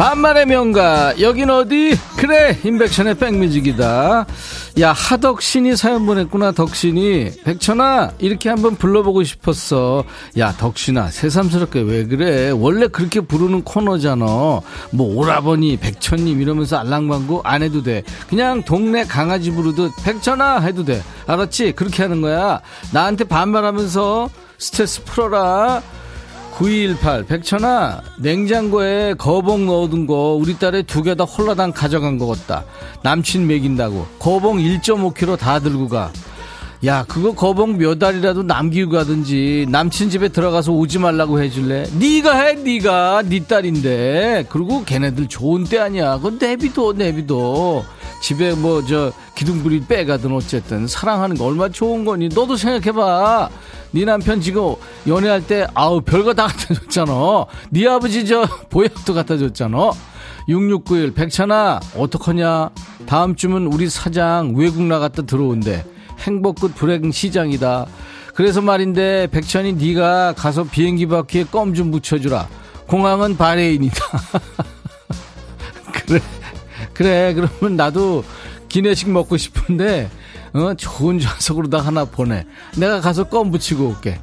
반말의 0.00 0.46
명가 0.46 1.20
여긴 1.20 1.50
어디? 1.50 1.94
그래 2.16 2.58
인백션의 2.64 3.16
백뮤직이다 3.16 4.24
야 4.80 4.92
하덕신이 4.92 5.76
사연 5.76 6.06
보냈구나 6.06 6.52
덕신이. 6.52 7.42
백천아 7.44 8.12
이렇게 8.18 8.48
한번 8.48 8.76
불러보고 8.76 9.24
싶었어. 9.24 10.04
야 10.38 10.52
덕신아 10.52 11.08
새삼스럽게 11.08 11.80
왜 11.80 12.06
그래? 12.06 12.50
원래 12.50 12.86
그렇게 12.86 13.20
부르는 13.20 13.62
코너잖아. 13.62 14.24
뭐 14.24 15.16
오라버니 15.16 15.76
백천님 15.76 16.40
이러면서 16.40 16.78
알랑방구 16.78 17.42
안 17.44 17.62
해도 17.62 17.82
돼. 17.82 18.04
그냥 18.28 18.62
동네 18.62 19.04
강아지 19.04 19.50
부르듯 19.50 19.92
백천아 20.02 20.60
해도 20.60 20.82
돼. 20.84 21.02
알았지? 21.26 21.72
그렇게 21.72 22.02
하는 22.04 22.22
거야. 22.22 22.60
나한테 22.92 23.24
반말하면서 23.24 24.30
스트레스 24.56 25.04
풀어라 25.04 25.82
9218 26.56 27.24
백천아 27.24 28.02
냉장고에 28.18 29.14
거봉 29.14 29.66
넣어둔 29.66 30.06
거 30.06 30.36
우리 30.38 30.58
딸이 30.58 30.82
두 30.84 31.02
개 31.02 31.14
다 31.14 31.24
홀라당 31.24 31.72
가져간 31.72 32.18
거 32.18 32.26
같다. 32.26 32.64
남친 33.02 33.46
먹인다고. 33.46 34.06
거봉 34.18 34.58
1.5kg 34.58 35.38
다 35.38 35.58
들고 35.58 35.88
가 35.88 36.12
야 36.86 37.04
그거 37.06 37.32
거봉 37.34 37.76
몇 37.76 38.02
알이라도 38.02 38.42
남기고 38.42 38.90
가든지 38.92 39.66
남친 39.68 40.08
집에 40.08 40.28
들어가서 40.28 40.72
오지 40.72 40.98
말라고 40.98 41.42
해줄래? 41.42 41.86
네가 41.98 42.34
해 42.40 42.54
네가. 42.54 43.22
네 43.28 43.44
딸인데. 43.44 44.46
그리고 44.48 44.82
걔네들 44.84 45.28
좋은 45.28 45.64
때 45.64 45.78
아니야. 45.78 46.16
그건 46.16 46.38
내비둬 46.40 46.94
내비둬. 46.94 47.84
집에 48.22 48.54
뭐 48.54 48.82
저 48.86 49.12
기둥부리 49.34 49.84
빼가든 49.86 50.32
어쨌든 50.32 50.86
사랑하는 50.86 51.36
거 51.36 51.44
얼마나 51.46 51.70
좋은 51.70 52.06
거니? 52.06 52.28
너도 52.30 52.56
생각해봐. 52.56 53.50
네 53.92 54.04
남편 54.06 54.40
지금 54.40 54.74
연애할 55.06 55.46
때 55.46 55.66
아우 55.74 56.00
별거 56.00 56.32
다 56.32 56.46
갖다 56.46 56.72
줬잖아. 56.74 57.44
네 57.70 57.86
아버지 57.88 58.24
저 58.24 58.46
보약도 58.70 59.12
갖다 59.12 59.36
줬잖아. 59.36 59.90
6691 60.48 61.12
백찬아 61.12 61.80
어떡하냐? 61.98 62.70
다음 63.04 63.36
주면 63.36 63.66
우리 63.66 63.90
사장 63.90 64.54
외국 64.56 64.82
나갔다 64.82 65.22
들어온대 65.22 65.84
행복 66.20 66.60
끝 66.60 66.74
불행 66.74 67.10
시장이다 67.10 67.86
그래서 68.34 68.60
말인데 68.60 69.26
백천이 69.28 69.74
네가 69.74 70.34
가서 70.34 70.64
비행기 70.64 71.06
바퀴에 71.06 71.44
껌 71.44 71.74
좀 71.74 71.90
묻혀주라 71.90 72.48
공항은 72.86 73.36
바레인이다 73.36 74.04
그래 76.06 76.20
그래 76.92 77.34
그러면 77.34 77.76
나도 77.76 78.24
기내식 78.68 79.10
먹고 79.10 79.36
싶은데 79.36 80.10
어, 80.52 80.74
좋은 80.74 81.18
좌석으로 81.20 81.68
다 81.70 81.78
하나 81.78 82.04
보내. 82.04 82.44
내가 82.76 83.00
가서 83.00 83.24
껌 83.24 83.50
붙이고 83.50 83.88
올게. 83.88 84.20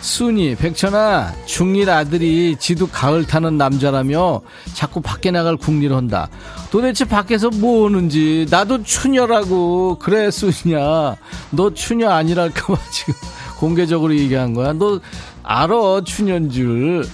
순이, 0.00 0.54
백천아, 0.54 1.34
중1 1.46 1.88
아들이 1.88 2.56
지도 2.58 2.86
가을 2.86 3.26
타는 3.26 3.58
남자라며 3.58 4.40
자꾸 4.74 5.00
밖에 5.00 5.30
나갈 5.30 5.56
궁리를 5.56 5.94
한다. 5.94 6.28
도대체 6.70 7.04
밖에서 7.04 7.50
뭐 7.50 7.86
하는지, 7.86 8.46
나도 8.50 8.84
추녀라고. 8.84 9.98
그래, 9.98 10.30
순이야. 10.30 11.16
너 11.50 11.74
추녀 11.74 12.10
아니랄까봐 12.10 12.78
지금 12.92 13.14
공개적으로 13.58 14.14
얘기한 14.16 14.54
거야. 14.54 14.72
너 14.72 15.00
알아, 15.42 16.02
추녀인 16.04 16.48
줄. 16.50 17.04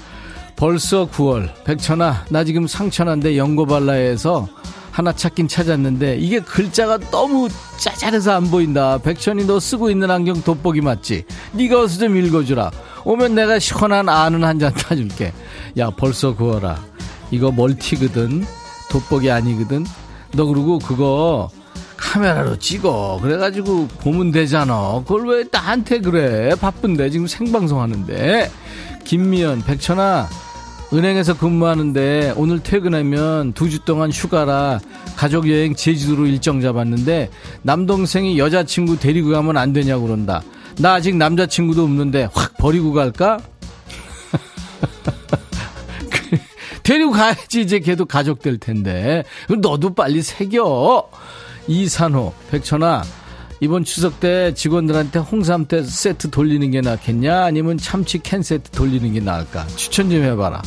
벌써 0.56 1.08
9월. 1.08 1.64
백천아, 1.64 2.26
나 2.28 2.44
지금 2.44 2.66
상천한데 2.66 3.36
영고발라에서 3.38 4.46
하나 4.94 5.12
찾긴 5.12 5.48
찾았는데 5.48 6.18
이게 6.18 6.38
글자가 6.38 6.98
너무 7.10 7.48
짜잘해서 7.78 8.30
안 8.32 8.48
보인다. 8.48 8.96
백천이 8.98 9.44
너 9.44 9.58
쓰고 9.58 9.90
있는 9.90 10.08
안경 10.08 10.40
돋보기 10.40 10.82
맞지? 10.82 11.24
네가 11.50 11.80
어서 11.82 11.98
좀 11.98 12.16
읽어주라. 12.16 12.70
오면 13.04 13.34
내가 13.34 13.58
시원한 13.58 14.08
아는 14.08 14.44
한 14.44 14.60
잔 14.60 14.72
타줄게. 14.72 15.32
야 15.78 15.90
벌써 15.90 16.36
구워라. 16.36 16.80
이거 17.32 17.50
멀티거든. 17.50 18.44
돋보기 18.88 19.32
아니거든. 19.32 19.84
너 20.34 20.44
그러고 20.44 20.78
그거 20.78 21.50
카메라로 21.96 22.60
찍어. 22.60 23.18
그래가지고 23.20 23.88
보면 23.88 24.30
되잖아. 24.30 25.02
그걸 25.04 25.26
왜 25.26 25.44
나한테 25.50 25.98
그래? 26.02 26.54
바쁜데 26.54 27.10
지금 27.10 27.26
생방송 27.26 27.80
하는데. 27.80 28.48
김미연, 29.02 29.62
백천아, 29.64 30.28
은행에서 30.94 31.36
근무하는데 31.36 32.34
오늘 32.36 32.62
퇴근하면 32.62 33.52
두 33.52 33.68
주 33.68 33.80
동안 33.80 34.12
휴가라 34.12 34.78
가족 35.16 35.48
여행 35.50 35.74
제주도로 35.74 36.26
일정 36.26 36.60
잡았는데 36.60 37.30
남동생이 37.62 38.38
여자친구 38.38 39.00
데리고 39.00 39.30
가면 39.30 39.56
안 39.56 39.72
되냐고 39.72 40.06
그런다. 40.06 40.42
나 40.78 40.94
아직 40.94 41.16
남자친구도 41.16 41.82
없는데 41.82 42.28
확 42.32 42.56
버리고 42.58 42.92
갈까? 42.92 43.40
데리고 46.84 47.10
가야지 47.12 47.62
이제 47.62 47.80
걔도 47.80 48.04
가족 48.04 48.40
될 48.40 48.58
텐데. 48.58 49.24
너도 49.58 49.94
빨리 49.94 50.22
새겨. 50.22 51.08
이산호, 51.66 52.32
백천아. 52.50 53.02
이번 53.60 53.84
추석 53.84 54.20
때 54.20 54.52
직원들한테 54.54 55.18
홍삼 55.20 55.64
때 55.66 55.82
세트 55.82 56.30
돌리는 56.30 56.70
게 56.70 56.82
낫겠냐? 56.82 57.44
아니면 57.44 57.78
참치 57.78 58.18
캔 58.18 58.42
세트 58.42 58.70
돌리는 58.72 59.12
게 59.14 59.20
나을까? 59.20 59.66
추천 59.68 60.10
좀 60.10 60.22
해봐라. 60.22 60.60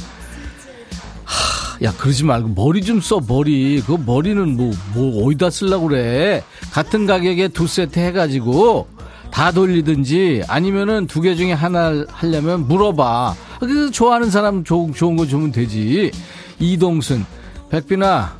하, 1.27 1.83
야, 1.83 1.93
그러지 1.95 2.23
말고 2.23 2.49
머리 2.55 2.81
좀 2.81 3.01
써, 3.01 3.19
머리. 3.27 3.81
그 3.85 3.97
머리는 4.03 4.55
뭐, 4.55 4.71
뭐, 4.93 5.25
어디다 5.27 5.49
쓰려고 5.49 5.87
그래. 5.89 6.43
같은 6.71 7.05
가격에 7.05 7.49
두 7.49 7.67
세트 7.67 7.99
해가지고 7.99 8.87
다 9.29 9.51
돌리든지 9.51 10.43
아니면은 10.47 11.05
두 11.05 11.21
개 11.21 11.35
중에 11.35 11.51
하나 11.53 12.05
하려면 12.09 12.67
물어봐. 12.67 13.35
그 13.59 13.91
좋아하는 13.91 14.31
사람 14.31 14.63
좋은, 14.63 14.93
좋은 14.93 15.15
거 15.17 15.25
주면 15.25 15.51
되지. 15.51 16.11
이동순, 16.59 17.25
백빈아, 17.69 18.37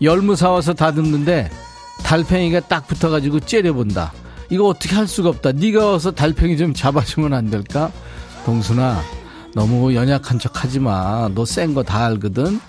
열무 0.00 0.36
사와서 0.36 0.74
다듬는데 0.74 1.50
달팽이가 2.04 2.60
딱 2.60 2.86
붙어가지고 2.86 3.40
째려본다. 3.40 4.12
이거 4.50 4.68
어떻게 4.68 4.94
할 4.94 5.06
수가 5.08 5.28
없다. 5.30 5.52
네가 5.52 5.84
와서 5.84 6.10
달팽이 6.12 6.56
좀 6.56 6.72
잡아주면 6.72 7.34
안 7.34 7.50
될까? 7.50 7.90
동순아, 8.46 9.02
너무 9.58 9.92
연약한 9.92 10.38
척 10.38 10.62
하지 10.62 10.78
마. 10.78 11.28
너 11.34 11.42
센 11.42 11.74
거 11.74 11.82
다 11.82 12.06
알거든. 12.06 12.60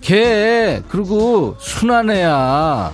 걔 0.00 0.82
그리고 0.88 1.54
순한 1.60 2.10
애야. 2.10 2.92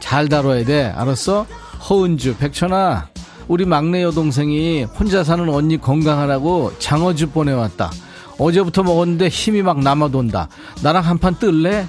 잘 0.00 0.28
다뤄야 0.28 0.64
돼. 0.66 0.84
알았어? 0.94 1.46
허은주, 1.88 2.36
백천아. 2.36 3.08
우리 3.48 3.64
막내 3.64 4.02
여동생이 4.02 4.84
혼자 4.84 5.24
사는 5.24 5.48
언니 5.48 5.80
건강하라고 5.80 6.72
장어주 6.78 7.30
보내왔다. 7.30 7.90
어제부터 8.38 8.82
먹었는데 8.82 9.28
힘이 9.28 9.62
막 9.62 9.80
남아돈다. 9.80 10.48
나랑 10.82 11.02
한 11.04 11.16
판 11.18 11.38
뜰래? 11.38 11.86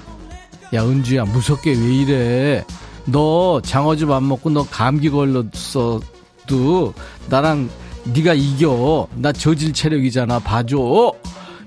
야, 0.72 0.82
은주야, 0.82 1.24
무섭게 1.24 1.72
왜 1.72 1.76
이래? 1.76 2.64
너 3.04 3.60
장어즙 3.60 4.10
안 4.10 4.26
먹고 4.26 4.48
너 4.48 4.64
감기 4.70 5.10
걸렸어도 5.10 6.94
나랑 7.28 7.68
네가 8.04 8.34
이겨. 8.34 9.06
나 9.14 9.32
저질 9.32 9.72
체력이잖아. 9.72 10.38
봐줘. 10.40 11.12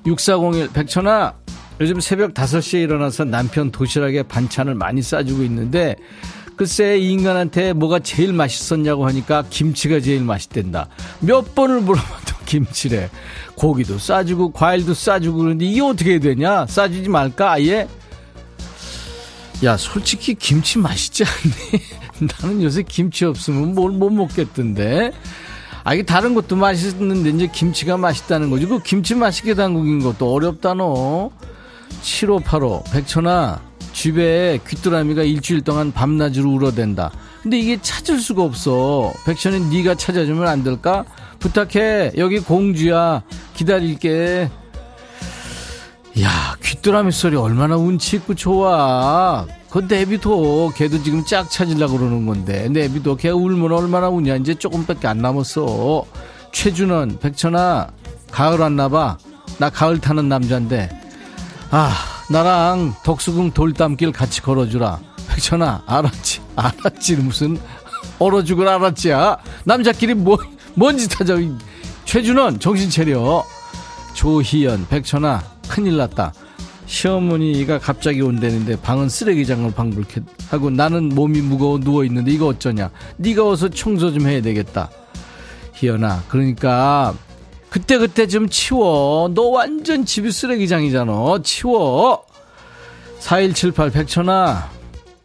6401 0.05 0.69
백천아 0.73 1.33
요즘 1.79 1.99
새벽 1.99 2.33
5시에 2.33 2.83
일어나서 2.83 3.23
남편 3.23 3.71
도시락에 3.71 4.23
반찬을 4.23 4.75
많이 4.75 5.01
싸주고 5.01 5.43
있는데 5.43 5.95
글쎄 6.57 6.97
이 6.99 7.09
인간한테 7.11 7.73
뭐가 7.73 7.99
제일 7.99 8.31
맛있었냐고 8.33 9.07
하니까 9.07 9.43
김치가 9.49 9.99
제일 9.99 10.21
맛있댄다. 10.21 10.87
몇 11.21 11.55
번을 11.55 11.81
물어봐도 11.81 12.35
김치래. 12.45 13.09
고기도 13.55 13.97
싸주고 13.97 14.51
과일도 14.51 14.93
싸주고 14.93 15.37
그러는데 15.37 15.65
이게 15.65 15.81
어떻게 15.81 16.19
되냐? 16.19 16.65
싸주지 16.67 17.09
말까 17.09 17.53
아예? 17.53 17.87
야 19.63 19.77
솔직히 19.77 20.35
김치 20.35 20.77
맛있지 20.77 21.23
않니? 21.23 22.27
나는 22.41 22.61
요새 22.61 22.83
김치 22.83 23.23
없으면 23.25 23.73
뭘 23.73 23.91
못 23.93 24.09
먹겠던데. 24.11 25.11
아, 25.83 25.93
이게 25.93 26.03
다른 26.03 26.33
것도 26.33 26.55
맛있는데 26.55 27.29
이제 27.29 27.47
김치가 27.47 27.97
맛있다는 27.97 28.49
거지. 28.49 28.65
그 28.65 28.81
김치 28.81 29.15
맛있게 29.15 29.53
담그긴 29.53 30.01
것도 30.01 30.33
어렵다, 30.33 30.73
너. 30.73 31.31
7585, 32.01 32.83
백천아, 32.91 33.61
집에 33.93 34.59
귀뚜라미가 34.67 35.23
일주일 35.23 35.61
동안 35.61 35.91
밤낮으로 35.91 36.49
울어댄다. 36.49 37.11
근데 37.41 37.59
이게 37.59 37.77
찾을 37.81 38.19
수가 38.19 38.43
없어. 38.43 39.11
백천이 39.25 39.75
네가 39.75 39.95
찾아주면 39.95 40.47
안 40.47 40.63
될까? 40.63 41.05
부탁해. 41.39 42.13
여기 42.17 42.39
공주야. 42.39 43.23
기다릴게. 43.53 44.49
야, 46.21 46.55
귀뚜라미 46.61 47.11
소리 47.11 47.35
얼마나 47.35 47.75
운치 47.75 48.17
있고 48.17 48.35
좋아. 48.35 49.47
그 49.71 49.79
내비도 49.79 50.71
걔도 50.75 51.01
지금 51.01 51.25
짝 51.25 51.49
찾으려고 51.49 51.97
그러는 51.97 52.27
건데 52.27 52.69
내비도 52.69 53.15
걔 53.15 53.29
울면 53.29 53.71
얼마나 53.71 54.09
우냐. 54.09 54.35
이제 54.35 54.53
조금밖에 54.53 55.07
안 55.07 55.17
남았어. 55.17 56.05
최준원 56.51 57.17
백천아 57.19 57.89
가을 58.31 58.59
왔나봐. 58.59 59.17
나 59.57 59.69
가을 59.71 59.99
타는 59.99 60.29
남잔데. 60.29 61.01
아 61.71 61.91
나랑 62.29 62.93
덕수궁 63.03 63.51
돌담길 63.51 64.11
같이 64.11 64.43
걸어주라. 64.43 64.99
백천아 65.29 65.81
알았지? 65.87 66.41
알았지? 66.55 67.15
무슨 67.15 67.59
얼어 68.19 68.43
죽을 68.43 68.67
알았지야? 68.67 69.37
남자끼리 69.63 70.13
뭐, 70.13 70.37
뭔짓 70.75 71.19
하자 71.19 71.37
최준원 72.05 72.59
정신 72.59 72.91
차려. 72.91 73.43
조희연 74.13 74.85
백천아 74.89 75.52
큰일 75.73 75.97
났다 75.97 76.33
시어머니가 76.85 77.79
갑자기 77.79 78.21
온다는데 78.21 78.79
방은 78.79 79.09
쓰레기장을 79.09 79.71
방불케 79.73 80.21
하고 80.49 80.69
나는 80.69 81.09
몸이 81.09 81.41
무거워 81.41 81.79
누워 81.79 82.03
있는데 82.05 82.31
이거 82.31 82.45
어쩌냐? 82.45 82.91
네가 83.17 83.49
어서 83.49 83.69
청소 83.69 84.13
좀 84.13 84.27
해야 84.27 84.39
되겠다. 84.41 84.91
희연아, 85.73 86.25
그러니까 86.27 87.15
그때 87.71 87.97
그때 87.97 88.27
좀 88.27 88.47
치워. 88.49 89.31
너 89.33 89.47
완전 89.47 90.05
집이 90.05 90.31
쓰레기장이잖아. 90.31 91.39
치워. 91.43 92.23
4178 93.19 93.89
백천아. 93.89 94.69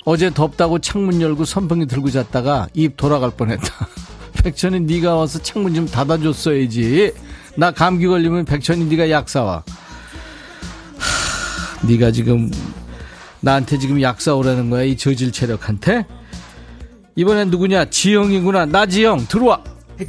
어제 0.07 0.32
덥다고 0.32 0.78
창문 0.78 1.20
열고 1.20 1.44
선풍기 1.44 1.84
들고 1.84 2.09
잤다가 2.09 2.68
입 2.72 2.96
돌아갈 2.96 3.30
뻔했다. 3.32 3.88
백천이 4.44 4.80
네가 4.80 5.16
와서 5.16 5.42
창문 5.42 5.74
좀 5.74 5.86
닫아줬어야지. 5.86 7.12
나 7.57 7.70
감기 7.72 8.07
걸리면 8.07 8.46
백천이 8.46 8.86
네가 8.86 9.11
약 9.11 9.28
사와. 9.28 9.64
네가 11.83 12.11
지금 12.12 12.51
나한테 13.41 13.79
지금 13.79 14.03
약 14.03 14.20
사오라는 14.20 14.70
거야 14.70 14.83
이 14.83 14.97
저질 14.97 15.33
체력한테 15.33 16.07
이번엔 17.14 17.51
누구냐 17.51 17.87
지영이구나 17.87 18.66
나지영 18.66 19.26
들어와 19.29 19.62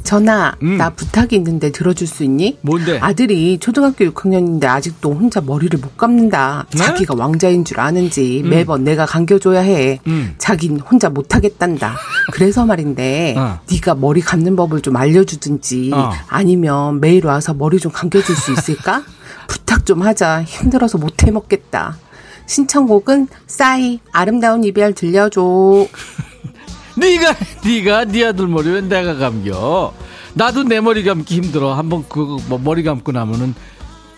전화 0.04 0.54
음. 0.62 0.76
나 0.76 0.90
부탁이 0.90 1.30
있는데 1.32 1.72
들어줄 1.72 2.06
수 2.06 2.22
있니? 2.22 2.58
뭔데? 2.60 2.98
아들이 3.00 3.58
초등학교 3.58 4.04
6학년인데 4.04 4.64
아직도 4.64 5.12
혼자 5.12 5.40
머리를 5.40 5.78
못 5.80 5.96
감는다. 5.96 6.66
네? 6.72 6.78
자기가 6.78 7.14
왕자인 7.16 7.64
줄 7.64 7.80
아는지 7.80 8.42
음. 8.44 8.50
매번 8.50 8.84
내가 8.84 9.04
감겨줘야 9.04 9.60
해. 9.60 9.98
음. 10.06 10.34
자긴 10.38 10.78
혼자 10.78 11.10
못하겠단다. 11.10 11.96
그래서 12.32 12.64
말인데 12.66 13.34
어. 13.38 13.58
네가 13.70 13.96
머리 13.96 14.20
감는 14.20 14.54
법을 14.56 14.80
좀 14.82 14.96
알려주든지 14.96 15.90
어. 15.92 16.12
아니면 16.28 17.00
매일 17.00 17.26
와서 17.26 17.52
머리 17.52 17.78
좀 17.78 17.90
감겨줄 17.90 18.36
수 18.36 18.52
있을까? 18.52 19.02
부탁 19.50 19.84
좀 19.84 20.02
하자. 20.02 20.42
힘들어서 20.44 20.96
못 20.98 21.24
해 21.24 21.30
먹겠다. 21.32 21.98
신청곡은 22.46 23.28
싸이 23.46 23.98
아름다운 24.12 24.62
이별 24.64 24.92
들려줘. 24.94 25.40
네가 26.96 27.34
네가 27.64 28.04
네 28.06 28.24
아들 28.26 28.46
머리 28.46 28.70
왜 28.70 28.80
내가 28.80 29.14
감겨? 29.16 29.92
나도 30.34 30.62
내 30.64 30.80
머리 30.80 31.02
감기 31.02 31.36
힘들어. 31.36 31.74
한번 31.74 32.04
그거 32.08 32.38
뭐 32.48 32.58
머리 32.58 32.82
감고 32.82 33.12
나면은 33.12 33.54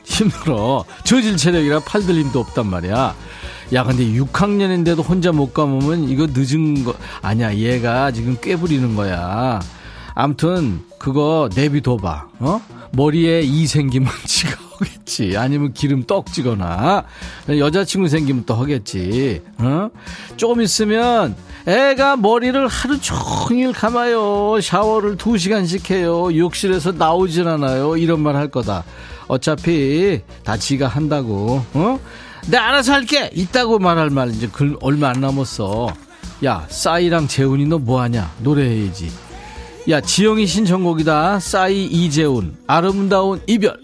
힘들어. 0.05 0.85
저질 1.05 1.37
체력이라 1.37 1.80
팔들림도 1.80 2.39
없단 2.39 2.66
말이야. 2.66 3.14
야, 3.74 3.85
근데 3.85 4.05
6학년인데도 4.05 5.03
혼자 5.09 5.33
못 5.33 5.55
감으면 5.55 6.05
이거 6.11 6.26
늦은 6.30 6.85
거 6.85 6.95
아니야. 7.22 7.55
얘가 7.57 8.11
지금 8.12 8.37
꾀부리는 8.41 8.95
거야. 8.97 9.61
암튼 10.14 10.83
그거 10.99 11.49
내비둬봐. 11.55 12.28
어? 12.41 12.61
머리에 12.93 13.41
이 13.41 13.66
생기면 13.66 14.11
지가 14.26 14.57
하겠지. 14.85 15.37
아니면 15.37 15.72
기름 15.72 16.05
떡지거나 16.05 17.05
여자친구 17.49 18.09
생기면 18.09 18.45
또 18.47 18.55
하겠지. 18.55 19.43
어? 19.59 19.89
조금 20.37 20.61
있으면 20.62 21.35
애가 21.66 22.16
머리를 22.16 22.66
하루 22.68 22.99
종일 23.01 23.72
감아요. 23.72 24.61
샤워를 24.61 25.16
두 25.16 25.39
시간씩 25.39 25.91
해요. 25.91 26.37
욕실에서 26.37 26.93
나오질 26.93 27.47
않아요. 27.49 27.97
이런 27.97 28.20
말 28.20 28.37
할 28.37 28.49
거다. 28.49 28.85
어차피 29.28 30.20
다 30.43 30.57
지가 30.57 30.89
한다고. 30.89 31.64
어? 31.74 32.01
내 32.49 32.57
알아서 32.57 32.93
할게. 32.93 33.30
있다고 33.35 33.78
말할 33.78 34.11
말 34.11 34.30
이제 34.30 34.49
글 34.53 34.76
얼마 34.80 35.11
안 35.11 35.20
남았어. 35.20 35.93
야, 36.45 36.66
싸이랑 36.68 37.28
재훈이 37.28 37.66
너 37.66 37.78
뭐하냐? 37.78 38.33
노래해야지. 38.41 39.12
야, 39.91 40.01
지영이 40.01 40.47
신청곡이다. 40.47 41.39
싸이 41.39 41.85
이재훈. 41.85 42.57
아름다운 42.66 43.41
이별. 43.47 43.80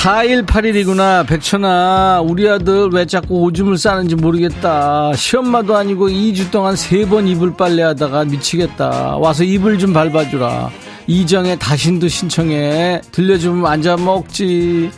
4181이구나. 0.00 1.26
백천아, 1.26 2.22
우리 2.24 2.48
아들 2.48 2.88
왜 2.90 3.04
자꾸 3.04 3.42
오줌을 3.42 3.76
싸는지 3.76 4.14
모르겠다. 4.14 5.12
시엄마도 5.14 5.76
아니고 5.76 6.08
2주 6.08 6.50
동안 6.50 6.74
3번 6.74 7.28
이불 7.28 7.54
빨래 7.54 7.82
하다가 7.82 8.24
미치겠다. 8.24 9.18
와서 9.18 9.44
이불 9.44 9.78
좀 9.78 9.92
밟아주라. 9.92 10.70
이정의 11.06 11.58
다신도 11.58 12.08
신청해. 12.08 13.02
들려주면 13.12 13.66
앉아 13.70 13.98
먹지. 13.98 14.90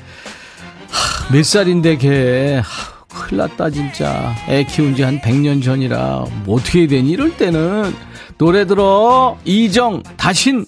하, 0.88 1.32
몇 1.34 1.44
살인데 1.44 1.96
걔. 1.96 2.62
하, 2.64 3.05
큰일 3.09 3.38
났다 3.38 3.70
진짜. 3.70 4.32
애 4.48 4.62
키운 4.64 4.94
지 4.94 5.03
한 5.03 5.20
100년 5.20 5.64
전이라 5.64 6.26
뭐 6.44 6.59
어떻게 6.61 6.86
되니 6.86 7.11
이럴 7.11 7.36
때는. 7.36 7.92
노래 8.38 8.64
들어. 8.66 9.36
이정 9.44 10.00
다신. 10.16 10.64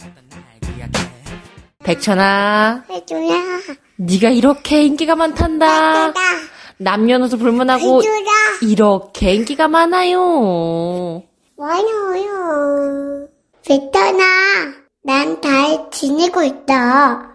백천아. 1.84 2.82
해줘야. 2.90 3.83
네가 4.06 4.30
이렇게 4.30 4.82
인기가 4.82 5.16
많단다. 5.16 6.12
남녀노소 6.76 7.38
불문하고. 7.38 8.02
이렇게 8.62 9.34
인기가 9.34 9.68
많아요. 9.68 11.22
많아요. 11.56 13.28
백천아, 13.66 14.24
난잘 15.04 15.88
지내고 15.90 16.42
있다. 16.42 17.30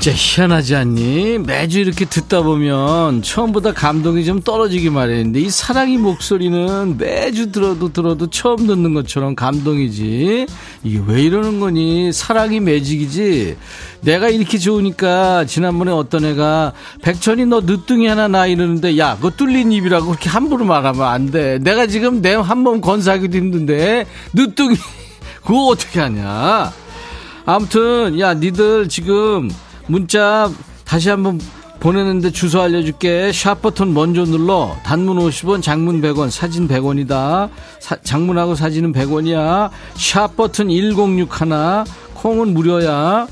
진짜 0.00 0.12
희한하지 0.14 0.76
않니? 0.76 1.38
매주 1.38 1.80
이렇게 1.80 2.04
듣다 2.04 2.42
보면 2.42 3.20
처음보다 3.22 3.72
감동이 3.72 4.24
좀 4.24 4.40
떨어지기 4.40 4.90
마련인데 4.90 5.40
이 5.40 5.50
사랑이 5.50 5.98
목소리는 5.98 6.96
매주 6.96 7.50
들어도 7.50 7.92
들어도 7.92 8.30
처음 8.30 8.68
듣는 8.68 8.94
것처럼 8.94 9.34
감동이지. 9.34 10.46
이게 10.84 11.02
왜 11.04 11.22
이러는 11.22 11.58
거니? 11.58 12.12
사랑이 12.12 12.60
매직이지. 12.60 13.56
내가 14.02 14.28
이렇게 14.28 14.56
좋으니까 14.56 15.46
지난번에 15.46 15.90
어떤 15.90 16.24
애가 16.26 16.74
백천이 17.02 17.46
너 17.46 17.60
늦둥이 17.62 18.06
하나 18.06 18.28
나 18.28 18.46
이러는데 18.46 18.98
야 18.98 19.16
그거 19.16 19.30
뚫린 19.30 19.72
입이라고 19.72 20.06
그렇게 20.06 20.30
함부로 20.30 20.64
말하면 20.64 21.02
안 21.02 21.32
돼. 21.32 21.58
내가 21.58 21.88
지금 21.88 22.22
내한번 22.22 22.80
건사하기도 22.80 23.36
힘든데 23.36 24.06
늦둥이 24.32 24.76
그거 25.42 25.66
어떻게 25.66 25.98
하냐? 25.98 26.72
아무튼 27.46 28.20
야 28.20 28.34
니들 28.34 28.88
지금 28.88 29.50
문자 29.88 30.50
다시 30.84 31.08
한번 31.10 31.40
보내는데 31.80 32.30
주소 32.32 32.60
알려줄게. 32.60 33.30
샵 33.32 33.62
버튼 33.62 33.94
먼저 33.94 34.24
눌러. 34.24 34.76
단문 34.84 35.16
50원, 35.18 35.62
장문 35.62 36.00
100원, 36.02 36.28
사진 36.30 36.66
100원이다. 36.66 37.50
사, 37.78 37.96
장문하고 38.02 38.54
사진은 38.56 38.92
100원이야. 38.92 39.70
샵 39.94 40.36
버튼 40.36 40.70
1061. 40.70 41.84
콩은 42.14 42.52
무료야. 42.52 43.28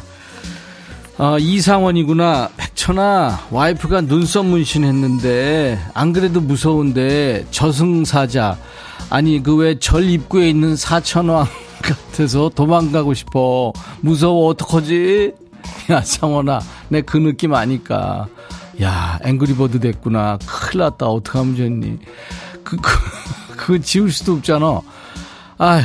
어, 1.18 1.38
이상원이구나. 1.38 2.50
백천아, 2.56 3.46
와이프가 3.50 4.02
눈썹 4.02 4.44
문신했는데, 4.46 5.78
안 5.94 6.12
그래도 6.12 6.40
무서운데, 6.42 7.46
저승사자. 7.50 8.58
아니, 9.10 9.42
그 9.42 9.56
왜 9.56 9.76
절 9.80 10.04
입구에 10.10 10.50
있는 10.50 10.76
사천왕 10.76 11.46
같아서 11.82 12.50
도망가고 12.54 13.14
싶어. 13.14 13.72
무서워, 14.02 14.48
어떡하지? 14.50 15.32
야, 15.90 16.00
상원아, 16.00 16.60
내 16.88 17.02
그 17.02 17.16
느낌 17.16 17.54
아니까. 17.54 18.26
야, 18.82 19.18
앵그리버드 19.24 19.80
됐구나. 19.80 20.38
큰일 20.46 20.80
났다. 20.84 21.06
어떡하면 21.06 21.56
좋니? 21.56 21.98
그, 22.64 22.76
그, 22.76 22.90
그거 23.56 23.78
지울 23.78 24.10
수도 24.12 24.34
없잖아. 24.34 24.80
아휴, 25.58 25.82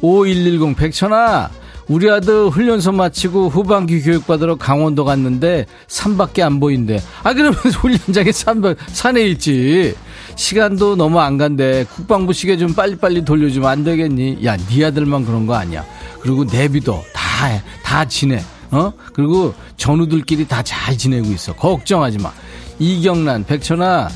5110 0.00 0.74
백천아, 0.76 1.50
우리 1.88 2.10
아들 2.10 2.48
훈련소 2.48 2.92
마치고 2.92 3.50
후반기 3.50 4.00
교육받으러 4.02 4.56
강원도 4.56 5.04
갔는데 5.04 5.66
산밖에 5.88 6.42
안 6.42 6.58
보인대. 6.58 7.00
아, 7.22 7.34
그러면 7.34 7.54
훈련장에 7.54 8.32
산, 8.32 8.62
산에 8.88 9.22
있지. 9.28 9.94
시간도 10.34 10.96
너무 10.96 11.20
안 11.20 11.36
간대. 11.38 11.84
국방부 11.94 12.32
시계 12.32 12.56
좀 12.56 12.72
빨리빨리 12.74 13.24
돌려주면 13.24 13.68
안 13.68 13.84
되겠니? 13.84 14.44
야, 14.44 14.56
네 14.56 14.84
아들만 14.86 15.24
그런 15.26 15.46
거 15.46 15.54
아니야. 15.54 15.84
그리고 16.20 16.44
내비도 16.44 17.04
다, 17.12 17.46
해. 17.46 17.62
다 17.84 18.04
지내. 18.06 18.42
어? 18.72 18.92
그리고 19.12 19.54
전우들끼리 19.76 20.48
다 20.48 20.62
잘 20.62 20.96
지내고 20.96 21.30
있어. 21.32 21.52
걱정하지 21.54 22.18
마. 22.18 22.32
이경란, 22.78 23.44
백천아, 23.44 24.08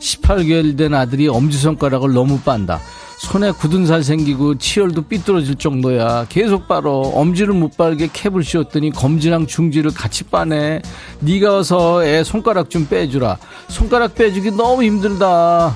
18개월 0.00 0.76
된 0.76 0.94
아들이 0.94 1.28
엄지손가락을 1.28 2.12
너무 2.12 2.38
빤다. 2.40 2.80
손에 3.18 3.50
굳은 3.50 3.86
살 3.86 4.04
생기고 4.04 4.58
치열도 4.58 5.02
삐뚤어질 5.02 5.54
정도야. 5.56 6.26
계속 6.28 6.68
빨어. 6.68 6.90
엄지를 6.92 7.54
못 7.54 7.76
빨게 7.76 8.10
캡을 8.12 8.44
씌웠더니 8.44 8.90
검지랑 8.90 9.46
중지를 9.46 9.90
같이 9.92 10.24
빠네. 10.24 10.82
네가 11.20 11.52
와서 11.54 12.04
애 12.04 12.22
손가락 12.22 12.68
좀 12.68 12.86
빼주라. 12.86 13.38
손가락 13.68 14.14
빼주기 14.14 14.50
너무 14.52 14.82
힘들다. 14.84 15.74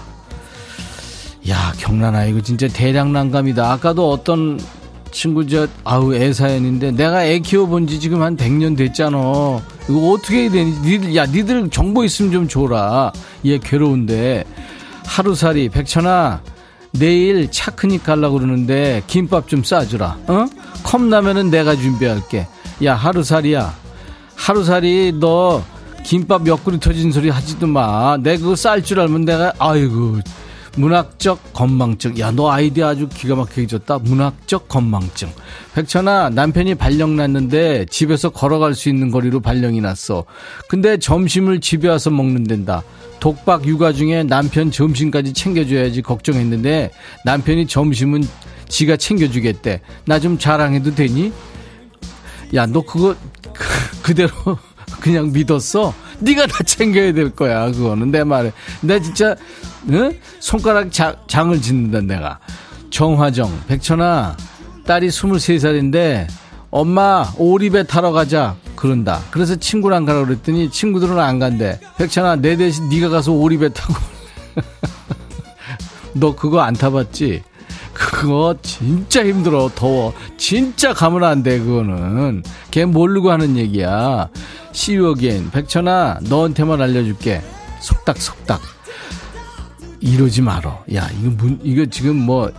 야 1.48 1.72
경란아 1.78 2.26
이거 2.26 2.42
진짜 2.42 2.68
대량 2.68 3.12
난감이다. 3.14 3.72
아까도 3.72 4.10
어떤 4.10 4.60
친구 5.10 5.46
저 5.46 5.66
아우 5.84 6.14
애 6.14 6.32
사연인데 6.32 6.92
내가 6.92 7.24
애 7.24 7.38
키워본 7.40 7.86
지 7.86 8.00
지금 8.00 8.22
한 8.22 8.36
100년 8.36 8.76
됐잖아. 8.76 9.18
이거 9.18 10.10
어떻게 10.12 10.42
해야 10.42 10.50
되니? 10.50 10.72
니들 10.80 11.16
야 11.16 11.26
니들 11.26 11.70
정보 11.70 12.04
있으면 12.04 12.32
좀 12.32 12.48
줘라. 12.48 13.12
얘 13.46 13.58
괴로운데 13.58 14.44
하루살이 15.06 15.68
백천아 15.68 16.42
내일 16.92 17.50
차크닉 17.50 18.04
갈라고 18.04 18.38
그러는데 18.38 19.02
김밥 19.06 19.48
좀 19.48 19.62
싸주라. 19.64 20.18
어? 20.28 20.46
컵라면은 20.82 21.50
내가 21.50 21.74
준비할게. 21.76 22.46
야 22.84 22.94
하루살이야. 22.94 23.74
하루살이 24.36 25.14
너 25.20 25.62
김밥 26.02 26.42
몇 26.42 26.64
그릇 26.64 26.80
터진 26.80 27.12
소리 27.12 27.28
하지도 27.28 27.66
마. 27.66 28.16
내 28.16 28.36
그거 28.38 28.56
쌀 28.56 28.82
줄 28.82 29.00
알면 29.00 29.24
내가 29.24 29.52
아이고 29.58 30.18
문학적 30.76 31.52
건망증. 31.52 32.18
야, 32.18 32.30
너 32.30 32.50
아이디어 32.50 32.88
아주 32.88 33.08
기가 33.08 33.34
막히게 33.34 33.66
줬다. 33.66 33.98
문학적 33.98 34.68
건망증. 34.68 35.28
백천아, 35.74 36.30
남편이 36.30 36.76
발령 36.76 37.16
났는데 37.16 37.86
집에서 37.90 38.30
걸어갈 38.30 38.74
수 38.74 38.88
있는 38.88 39.10
거리로 39.10 39.40
발령이 39.40 39.80
났어. 39.80 40.24
근데 40.68 40.96
점심을 40.96 41.60
집에 41.60 41.88
와서 41.88 42.10
먹는단다. 42.10 42.82
독박 43.18 43.66
육아 43.66 43.92
중에 43.92 44.22
남편 44.22 44.70
점심까지 44.70 45.34
챙겨줘야지 45.34 46.00
걱정했는데 46.02 46.90
남편이 47.24 47.66
점심은 47.66 48.26
지가 48.68 48.96
챙겨주겠대. 48.96 49.80
나 50.06 50.18
좀 50.20 50.38
자랑해도 50.38 50.94
되니? 50.94 51.32
야, 52.54 52.66
너 52.66 52.80
그거 52.82 53.14
그, 53.52 53.64
그대로 54.02 54.30
그냥 55.00 55.32
믿었어? 55.32 55.92
네가 56.20 56.46
다 56.46 56.62
챙겨야 56.64 57.12
될 57.12 57.30
거야. 57.30 57.70
그거는 57.70 58.10
내 58.10 58.24
말에. 58.24 58.52
내 58.80 59.00
진짜 59.00 59.34
응? 59.88 60.12
손가락 60.38 60.92
자, 60.92 61.16
장을 61.26 61.60
짓는다 61.60 62.00
내가. 62.00 62.38
정화정, 62.90 63.62
백천아, 63.68 64.36
딸이 64.86 65.08
23살인데 65.08 66.26
엄마 66.70 67.24
오리배 67.36 67.84
타러 67.84 68.12
가자 68.12 68.56
그런다. 68.76 69.20
그래서 69.30 69.56
친구랑 69.56 70.04
가라 70.04 70.24
그랬더니 70.24 70.70
친구들은 70.70 71.18
안 71.18 71.38
간대. 71.38 71.78
백천아 71.98 72.36
내 72.36 72.56
대신 72.56 72.88
네가 72.88 73.08
가서 73.08 73.32
오리배 73.32 73.72
타고. 73.72 73.94
너 76.14 76.34
그거 76.34 76.60
안 76.60 76.74
타봤지? 76.74 77.42
그거 77.92 78.54
진짜 78.62 79.24
힘들어 79.24 79.70
더워 79.74 80.12
진짜 80.38 80.92
가면 80.94 81.22
안 81.22 81.42
돼 81.42 81.58
그거는 81.58 82.42
걔 82.70 82.84
모르고 82.86 83.30
하는 83.30 83.56
얘기야 83.58 84.28
시유어겐 84.72 85.50
백천아 85.50 86.20
너한테만 86.22 86.80
알려줄게. 86.80 87.42
속닥속닥. 87.80 88.60
이러지 90.00 90.42
말어. 90.42 90.82
야 90.94 91.08
이거 91.20 91.30
문, 91.36 91.58
이거 91.62 91.84
지금 91.86 92.16
뭐 92.16 92.50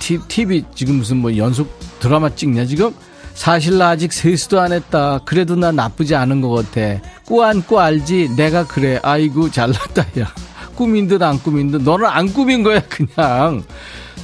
티, 0.00 0.18
TV 0.28 0.64
지금 0.74 0.96
무슨 0.96 1.18
뭐 1.18 1.36
연속 1.36 1.78
드라마 2.00 2.30
찍냐 2.34 2.64
지금? 2.66 2.92
사실 3.34 3.78
나 3.78 3.90
아직 3.90 4.12
세수도 4.12 4.60
안 4.60 4.72
했다. 4.72 5.20
그래도 5.24 5.56
나 5.56 5.72
나쁘지 5.72 6.14
않은 6.14 6.40
것 6.40 6.50
같아. 6.50 7.00
꾸안꾸 7.26 7.80
알지? 7.80 8.30
내가 8.36 8.66
그래. 8.66 8.98
아이고 9.02 9.50
잘났다 9.50 10.02
야. 10.20 10.32
꾸민 10.74 11.08
듯 11.08 11.22
안 11.22 11.38
꾸민 11.38 11.70
듯. 11.70 11.82
너는 11.82 12.06
안 12.06 12.32
꾸민 12.32 12.62
거야 12.62 12.80
그냥. 12.88 13.62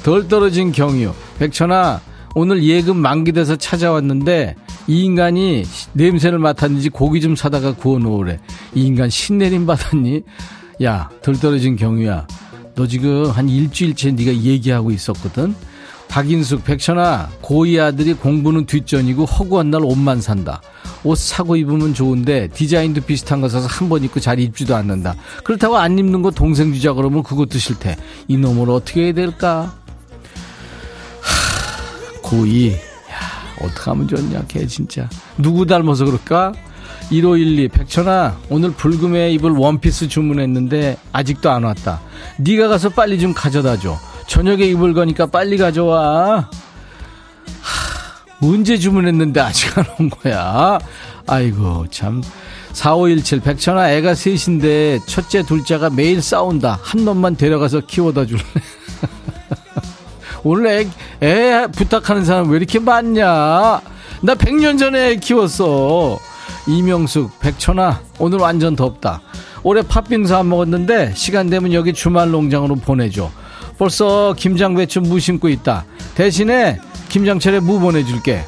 덜 0.02 0.28
떨어진 0.28 0.72
경유. 0.72 1.12
백천아, 1.38 2.00
오늘 2.34 2.62
예금 2.62 2.96
만기돼서 2.98 3.56
찾아왔는데 3.56 4.54
이 4.88 5.02
인간이 5.04 5.64
냄새를 5.94 6.38
맡았는지 6.38 6.90
고기 6.90 7.20
좀 7.20 7.34
사다가 7.36 7.74
구워 7.74 7.98
놓으래. 7.98 8.38
이 8.74 8.86
인간 8.86 9.10
신내림 9.10 9.66
받았니? 9.66 10.22
야, 10.84 11.08
덜 11.22 11.38
떨어진 11.40 11.76
경유야. 11.76 12.26
너 12.74 12.86
지금 12.86 13.30
한 13.30 13.48
일주일째 13.48 14.12
네가 14.12 14.32
얘기하고 14.32 14.90
있었거든. 14.90 15.54
박인숙, 16.08 16.64
백천아, 16.64 17.30
고이 17.40 17.80
아들이 17.80 18.14
공부는 18.14 18.66
뒷전이고 18.66 19.24
허구한 19.24 19.70
날 19.72 19.82
옷만 19.84 20.20
산다. 20.20 20.62
옷 21.02 21.18
사고 21.18 21.56
입으면 21.56 21.94
좋은데 21.94 22.48
디자인도 22.48 23.00
비슷한 23.00 23.40
거 23.40 23.48
사서 23.48 23.66
한 23.66 23.88
번 23.88 24.04
입고 24.04 24.20
잘 24.20 24.38
입지도 24.38 24.76
않는다. 24.76 25.16
그렇다고 25.42 25.76
안 25.78 25.98
입는 25.98 26.22
거 26.22 26.30
동생 26.30 26.72
주자 26.72 26.92
그러면 26.92 27.22
그것도 27.24 27.58
싫대. 27.58 27.96
이놈을 28.28 28.70
어떻게 28.70 29.06
해야 29.06 29.12
될까? 29.14 29.74
고2. 32.22 32.76
야, 33.62 33.66
어떡하면 33.66 34.08
좋냐, 34.08 34.44
걔 34.48 34.66
진짜. 34.66 35.08
누구 35.38 35.66
닮아서 35.66 36.04
그럴까? 36.04 36.52
1512 37.10 37.68
백천아 37.68 38.36
오늘 38.48 38.70
불금에 38.72 39.30
입을 39.32 39.52
원피스 39.52 40.08
주문했는데 40.08 40.96
아직도 41.12 41.50
안 41.50 41.64
왔다. 41.64 42.00
네가 42.38 42.68
가서 42.68 42.88
빨리 42.88 43.18
좀 43.20 43.32
가져다 43.32 43.78
줘. 43.78 43.96
저녁에 44.26 44.64
입을 44.66 44.92
거니까 44.92 45.26
빨리 45.26 45.56
가져와. 45.56 46.48
하, 47.60 48.46
언제 48.46 48.76
주문했는데 48.76 49.40
아직 49.40 49.76
안 49.78 49.84
온 49.98 50.10
거야? 50.10 50.78
아이고 51.26 51.86
참. 51.90 52.22
4517 52.72 53.40
백천아 53.40 53.92
애가 53.92 54.14
셋인데 54.14 54.98
첫째 55.06 55.42
둘째가 55.44 55.90
매일 55.90 56.20
싸운다. 56.20 56.78
한 56.82 57.04
놈만 57.04 57.36
데려가서 57.36 57.80
키워다 57.86 58.26
줄래 58.26 58.42
오늘 60.46 60.68
애, 60.68 60.86
애 61.26 61.66
부탁하는 61.72 62.24
사람 62.24 62.48
왜 62.50 62.56
이렇게 62.58 62.78
많냐? 62.78 63.24
나 63.24 64.34
100년 64.34 64.78
전에 64.78 65.08
애 65.10 65.16
키웠어. 65.16 66.20
이명숙, 66.68 67.40
백천아, 67.40 68.00
오늘 68.20 68.38
완전 68.38 68.76
덥다. 68.76 69.22
올해 69.64 69.82
팥빙수 69.82 70.36
안 70.36 70.48
먹었는데 70.48 71.14
시간 71.16 71.50
되면 71.50 71.72
여기 71.72 71.92
주말 71.92 72.30
농장으로 72.30 72.76
보내줘. 72.76 73.28
벌써 73.76 74.34
김장배추 74.34 75.00
무 75.00 75.18
심고 75.18 75.48
있다. 75.48 75.84
대신에 76.14 76.78
김장철에 77.08 77.58
무 77.58 77.80
보내줄게. 77.80 78.44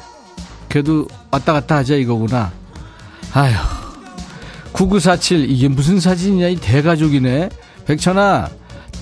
그래도 0.69 1.05
왔다 1.31 1.51
갔다 1.51 1.75
하자 1.77 1.95
이거구나. 1.95 2.53
아휴. 3.33 3.53
9947 4.71 5.49
이게 5.49 5.67
무슨 5.67 5.99
사진이냐 5.99 6.47
이 6.47 6.55
대가족이네. 6.55 7.49
백천아 7.85 8.49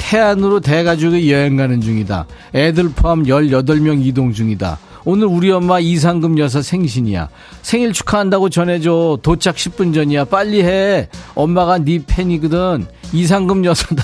태안으로 0.08 0.62
대가족이 0.62 1.34
여행 1.34 1.58
가는 1.58 1.82
중이다. 1.82 2.28
애들 2.56 2.92
포함 2.96 3.24
18명 3.24 4.06
이동 4.06 4.32
중이다. 4.32 4.80
오늘 5.04 5.28
우리 5.28 5.52
엄마 5.52 5.82
이상금 5.82 6.40
여사 6.40 6.62
생신이야. 6.62 7.28
생일 7.62 7.92
축하한다고 7.92 8.50
전해줘. 8.50 9.20
도착 9.22 9.56
10분 9.56 9.94
전이야. 9.94 10.26
빨리 10.26 10.64
해. 10.64 11.10
엄마가 11.36 11.80
네 11.80 12.00
팬이거든. 12.08 12.88
이상금 13.12 13.66
여사다. 13.66 14.04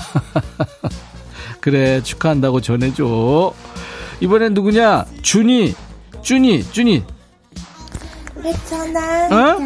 그래 1.60 2.02
축하한다고 2.02 2.60
전해줘. 2.60 3.54
이번엔 4.20 4.52
누구냐? 4.52 5.06
준이. 5.22 5.74
준이. 6.20 6.64
준이. 6.70 7.02
괜찮아. 8.42 9.54
어? 9.54 9.58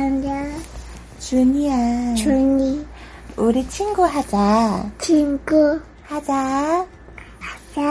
준이야. 1.18 2.14
준이 2.14 2.84
우리 3.36 3.68
친구 3.68 4.04
하자. 4.04 4.88
친구 5.00 5.80
하자. 6.08 6.86
자 7.74 7.82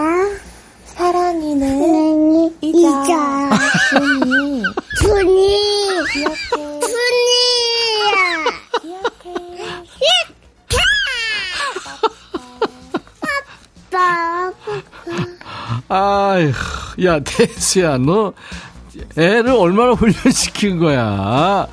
사랑이는 0.86 1.80
사랑이 1.80 2.58
잊어. 2.62 2.80
잊어 3.06 3.50
준이. 3.90 4.64
준이 5.00 5.58
기억해. 6.14 6.80
준이야 6.82 8.16
기억해. 8.82 9.36
아빠 13.90 14.36
아휴, 15.90 16.52
야, 17.06 17.20
대수야, 17.20 17.98
너 18.00 18.34
애를 19.16 19.52
얼마나 19.52 19.92
훈련시킨 19.94 20.80
거야? 20.80 21.68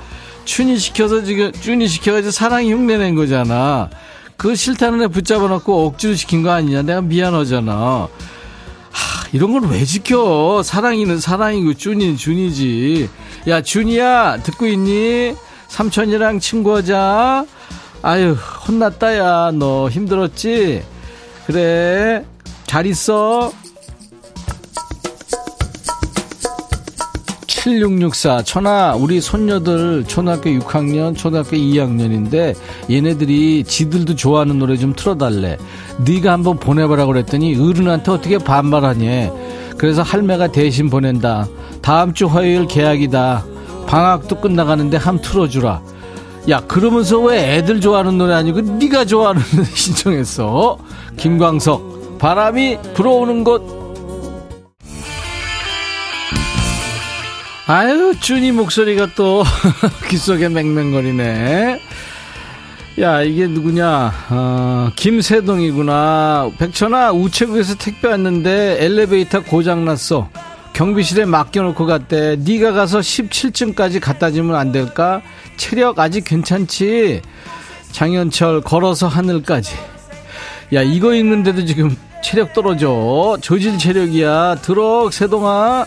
춘이 0.44 0.76
시켜서 0.78 1.24
지금, 1.24 1.50
춘이 1.52 1.88
시켜가지고 1.88 2.30
사랑이 2.30 2.70
흉내낸 2.72 3.14
거잖아. 3.14 3.88
그 4.36 4.54
싫다는 4.54 5.02
애 5.02 5.06
붙잡아 5.08 5.46
놓고 5.48 5.86
억지로 5.86 6.14
시킨 6.14 6.42
거 6.42 6.50
아니냐? 6.50 6.82
내가 6.82 7.00
미안하잖아. 7.00 7.72
하, 8.90 9.28
이런 9.32 9.52
걸 9.52 9.70
왜 9.70 9.84
지켜? 9.84 10.62
사랑이는 10.62 11.18
사랑이고, 11.20 11.74
쭈니는 11.74 12.16
쭈니지. 12.16 13.08
야, 13.48 13.62
준이야, 13.62 14.38
듣고 14.42 14.66
있니? 14.66 15.34
삼촌이랑 15.68 16.40
친구하자. 16.40 17.46
아유, 18.02 18.32
혼났다, 18.68 19.16
야. 19.18 19.50
너 19.52 19.88
힘들었지? 19.88 20.82
그래. 21.46 22.24
잘 22.66 22.86
있어. 22.86 23.52
7664 27.64 28.42
천하 28.42 28.94
우리 28.94 29.22
손녀들 29.22 30.04
초등학교 30.06 30.50
6학년 30.50 31.16
초등학교 31.16 31.56
2학년인데 31.56 32.54
얘네들이 32.90 33.64
지들도 33.64 34.16
좋아하는 34.16 34.58
노래 34.58 34.76
좀 34.76 34.92
틀어달래. 34.94 35.56
네가 36.04 36.30
한번 36.30 36.58
보내보라 36.58 37.06
그랬더니 37.06 37.56
어른한테 37.58 38.12
어떻게 38.12 38.36
반말하니? 38.36 39.30
그래서 39.78 40.02
할매가 40.02 40.48
대신 40.48 40.90
보낸다. 40.90 41.48
다음 41.80 42.12
주 42.12 42.26
화요일 42.26 42.66
계약이다. 42.66 43.46
방학도 43.86 44.42
끝나가는데 44.42 44.98
함 44.98 45.18
틀어주라. 45.22 45.80
야 46.50 46.60
그러면서 46.66 47.18
왜 47.18 47.56
애들 47.56 47.80
좋아하는 47.80 48.18
노래 48.18 48.34
아니고 48.34 48.60
네가 48.60 49.06
좋아하는 49.06 49.40
노래 49.54 49.64
신청했어? 49.72 50.76
김광석 51.16 52.18
바람이 52.18 52.76
불어오는 52.92 53.42
곳 53.42 53.83
아유, 57.66 58.14
준이 58.20 58.52
목소리가 58.52 59.08
또 59.16 59.42
귓속에 60.08 60.48
맹맹거리네. 60.50 61.80
야, 63.00 63.22
이게 63.22 63.46
누구냐? 63.46 64.12
어, 64.30 64.90
김세동이구나. 64.94 66.50
백천아, 66.58 67.12
우체국에서 67.12 67.74
택배 67.76 68.08
왔는데 68.08 68.84
엘리베이터 68.84 69.42
고장 69.42 69.84
났어. 69.84 70.28
경비실에 70.74 71.24
맡겨놓고 71.24 71.86
갔대. 71.86 72.36
네가 72.36 72.72
가서 72.72 72.98
17층까지 73.00 73.98
갖다 74.00 74.30
주면 74.30 74.56
안 74.56 74.70
될까? 74.70 75.22
체력 75.56 75.98
아직 75.98 76.24
괜찮지? 76.24 77.22
장현철 77.92 78.60
걸어서 78.60 79.08
하늘까지. 79.08 79.74
야, 80.74 80.82
이거 80.82 81.14
읽는데도 81.14 81.64
지금 81.64 81.96
체력 82.22 82.52
떨어져. 82.52 83.38
저질 83.40 83.78
체력이야. 83.78 84.56
들어, 84.56 85.10
세동아. 85.10 85.86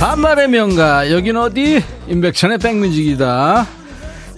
반말의 0.00 0.48
명가. 0.48 1.10
여긴 1.10 1.36
어디? 1.36 1.84
임백천의 2.08 2.56
백뮤직이다. 2.56 3.66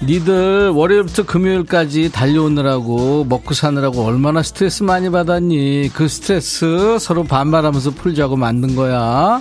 니들 0.02 0.70
월요일부터 0.70 1.22
금요일까지 1.24 2.10
달려오느라고 2.10 3.24
먹고 3.28 3.54
사느라고 3.54 4.04
얼마나 4.04 4.42
스트레스 4.42 4.82
많이 4.82 5.08
받았니? 5.08 5.90
그 5.94 6.08
스트레스 6.08 6.98
서로 6.98 7.22
반말하면서 7.22 7.92
풀자고 7.92 8.34
만든 8.34 8.74
거야. 8.74 9.40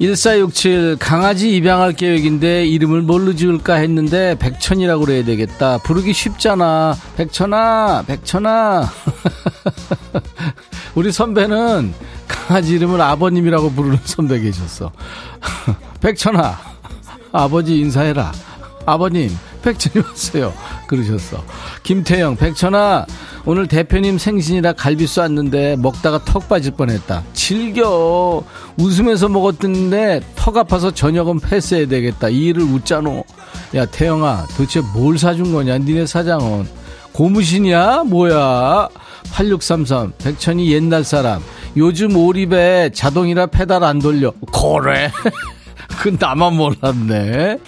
1467 0.00 0.96
강아지 0.98 1.54
입양할 1.54 1.92
계획인데 1.92 2.66
이름을 2.66 3.02
뭘로 3.02 3.36
지을까 3.36 3.74
했는데 3.74 4.36
백천이라고 4.40 5.04
그래야 5.04 5.24
되겠다. 5.24 5.78
부르기 5.78 6.12
쉽잖아. 6.12 6.96
백천아 7.16 8.02
백천아. 8.08 8.90
우리 10.96 11.12
선배는 11.12 11.94
강아지 12.50 12.74
이름을 12.74 13.00
아버님이라고 13.00 13.70
부르는 13.70 13.98
선배 14.02 14.40
계셨어. 14.40 14.90
백천아, 16.02 16.58
아버지 17.30 17.78
인사해라. 17.78 18.32
아버님, 18.84 19.30
백천이 19.62 20.04
왔어요. 20.04 20.52
그러셨어. 20.88 21.44
김태영, 21.84 22.34
백천아, 22.34 23.06
오늘 23.44 23.68
대표님 23.68 24.18
생신이라 24.18 24.72
갈비수 24.72 25.20
왔는데 25.20 25.76
먹다가 25.76 26.24
턱 26.24 26.48
빠질 26.48 26.72
뻔했다. 26.72 27.22
즐겨. 27.34 28.42
웃으면서 28.76 29.28
먹었는데 29.28 30.20
턱 30.34 30.56
아파서 30.56 30.90
저녁은 30.90 31.38
패스해야 31.38 31.86
되겠다. 31.86 32.30
이 32.30 32.46
일을 32.46 32.64
웃자노. 32.64 33.22
야, 33.76 33.86
태영아, 33.86 34.48
도대체 34.56 34.80
뭘 34.92 35.18
사준 35.18 35.52
거냐? 35.52 35.78
니네 35.78 36.06
사장은. 36.06 36.66
고무신이야? 37.12 38.04
뭐야? 38.06 38.88
8633, 39.32 40.12
백천이 40.18 40.72
옛날 40.72 41.04
사람. 41.04 41.42
요즘 41.76 42.16
오립에 42.16 42.90
자동이라 42.92 43.46
페달 43.46 43.84
안 43.84 43.98
돌려. 43.98 44.32
그래. 44.52 45.10
그 46.00 46.16
나만 46.18 46.54
몰랐네. 46.56 47.58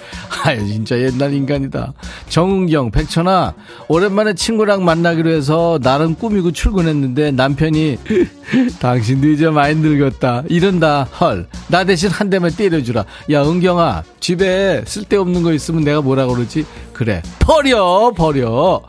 아유 0.45 0.67
진짜 0.67 0.99
옛날 0.99 1.35
인간이다. 1.35 1.93
정은경, 2.29 2.91
백천아 2.91 3.53
오랜만에 3.89 4.35
친구랑 4.35 4.85
만나기로 4.85 5.31
해서 5.31 5.79
나름 5.83 6.15
꾸미고 6.15 6.53
출근했는데 6.53 7.33
남편이 7.33 7.99
당신도 8.81 9.29
이제 9.29 9.51
많이 9.51 9.75
늙었다. 9.75 10.45
이런다. 10.49 11.03
헐. 11.21 11.47
나 11.69 11.85
대신 11.85 12.09
한 12.11 12.31
대만 12.31 12.51
때려주라. 12.53 13.05
야 13.33 13.43
은경아 13.43 14.05
집에 14.21 14.83
쓸데없는 14.87 15.43
거 15.43 15.53
있으면 15.53 15.85
내가 15.85 16.01
뭐라 16.01 16.27
그러지? 16.27 16.65
그래. 16.93 17.23
버려 17.39 18.13
버려. 18.17 18.81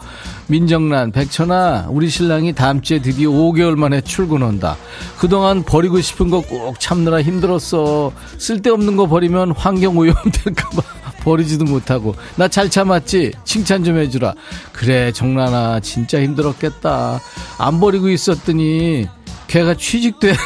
민정란, 0.54 1.12
백천아, 1.12 1.88
우리 1.90 2.10
신랑이 2.10 2.54
다음 2.54 2.80
주에 2.80 3.02
드디어 3.02 3.32
5개월 3.32 3.76
만에 3.76 4.02
출근한다. 4.02 4.78
그동안 5.18 5.64
버리고 5.64 6.00
싶은 6.00 6.30
거 6.30 6.42
꼭 6.44 6.80
참느라 6.80 7.24
힘들었어. 7.24 8.12
쓸데없는 8.38 8.96
거 8.96 9.08
버리면 9.08 9.54
환경 9.54 9.98
오염 9.98 10.14
될까봐 10.32 10.84
버리지도 11.24 11.66
못하고. 11.66 12.14
나 12.36 12.48
잘 12.48 12.70
참았지? 12.70 13.32
칭찬 13.44 13.84
좀 13.84 13.98
해주라. 13.98 14.36
그래, 14.74 15.12
정란아, 15.12 15.80
진짜 15.80 16.22
힘들었겠다. 16.22 17.20
안 17.58 17.80
버리고 17.80 18.10
있었더니, 18.10 19.08
걔가 19.48 19.74
취직도 19.74 20.28
했네. 20.28 20.40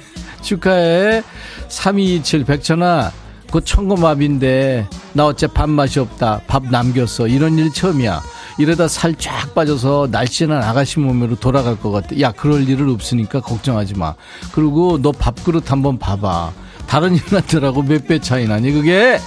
축하해. 0.40 1.22
3227 1.68 2.44
백천아, 2.46 3.12
그 3.52 3.62
청고마비인데, 3.62 4.88
나 5.12 5.26
어째 5.26 5.46
밥맛이 5.46 5.98
없다. 6.00 6.40
밥 6.46 6.64
남겼어. 6.70 7.28
이런 7.28 7.58
일 7.58 7.70
처음이야. 7.70 8.22
이러다 8.58 8.86
살 8.88 9.14
쫙 9.14 9.54
빠져서 9.54 10.08
날씬한 10.10 10.62
아가씨 10.62 11.00
몸으로 11.00 11.36
돌아갈 11.36 11.78
것 11.78 11.90
같아. 11.90 12.18
야, 12.20 12.32
그럴 12.32 12.68
일은 12.68 12.90
없으니까 12.90 13.40
걱정하지 13.40 13.94
마. 13.94 14.14
그리고 14.52 14.98
너 15.00 15.12
밥그릇 15.12 15.70
한번 15.72 15.98
봐봐. 15.98 16.52
다른 16.86 17.14
인간들하고 17.14 17.82
몇 17.82 18.06
배 18.06 18.18
차이 18.20 18.46
나니, 18.46 18.70
그게? 18.72 19.18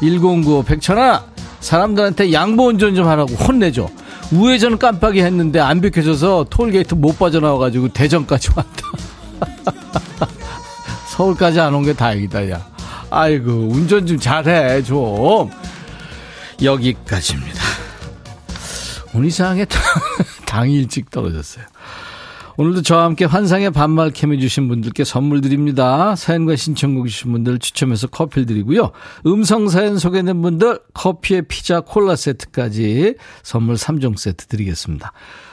1095 0.00 0.64
백천아, 0.64 1.24
사람들한테 1.60 2.32
양보 2.32 2.66
운전 2.66 2.94
좀 2.94 3.06
하라고 3.06 3.32
혼내줘. 3.34 3.88
우회전 4.32 4.78
깜빡이 4.78 5.20
했는데 5.22 5.60
안 5.60 5.80
비켜져서 5.80 6.46
톨게이트 6.50 6.94
못 6.94 7.18
빠져나와가지고 7.18 7.88
대전까지 7.88 8.48
왔다. 8.56 10.26
서울까지 11.08 11.60
안 11.60 11.74
온 11.74 11.84
게 11.84 11.92
다행이다, 11.92 12.50
야. 12.50 12.66
아이고, 13.10 13.50
운전 13.70 14.06
좀 14.06 14.18
잘해, 14.18 14.82
좀. 14.82 15.50
여기까지입니다. 16.62 17.60
오늘 19.14 19.28
이상하게 19.28 19.66
당이 20.46 20.74
일찍 20.74 21.10
떨어졌어요. 21.10 21.64
오늘도 22.58 22.82
저와 22.82 23.04
함께 23.04 23.24
환상의 23.24 23.70
반말 23.70 24.10
캠 24.10 24.32
해주신 24.32 24.68
분들께 24.68 25.04
선물 25.04 25.40
드립니다. 25.40 26.14
사연과 26.14 26.56
신청곡 26.56 27.08
주신 27.08 27.32
분들 27.32 27.58
추첨해서 27.58 28.08
커피를 28.08 28.46
드리고요. 28.46 28.92
음성 29.26 29.68
사연 29.68 29.98
소개된 29.98 30.42
분들 30.42 30.80
커피에 30.92 31.42
피자 31.42 31.80
콜라 31.80 32.14
세트까지 32.14 33.14
선물 33.42 33.76
3종 33.76 34.18
세트 34.18 34.46
드리겠습니다. 34.46 35.12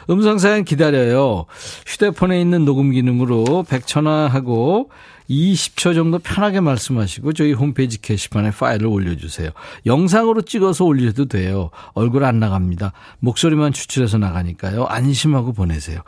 음성 0.10 0.40
사연 0.40 0.66
기다려요. 0.66 1.46
휴대폰에 1.86 2.42
있는 2.42 2.66
녹음 2.66 2.92
기능으로 2.92 3.66
100전화하고 3.70 4.90
20초 5.30 5.94
정도 5.94 6.18
편하게 6.20 6.60
말씀하시고 6.60 7.34
저희 7.34 7.54
홈페이지 7.54 8.02
게시판에 8.02 8.52
파일을 8.52 8.88
올려주세요. 8.88 9.52
영상으로 9.86 10.42
찍어서 10.42 10.86
올려도 10.86 11.26
돼요. 11.26 11.70
얼굴 11.94 12.24
안 12.24 12.40
나갑니다. 12.40 12.94
목소리만 13.20 13.74
추출해서 13.74 14.18
나가니까요. 14.18 14.86
안심하고 14.86 15.54
보내세요. 15.54 16.02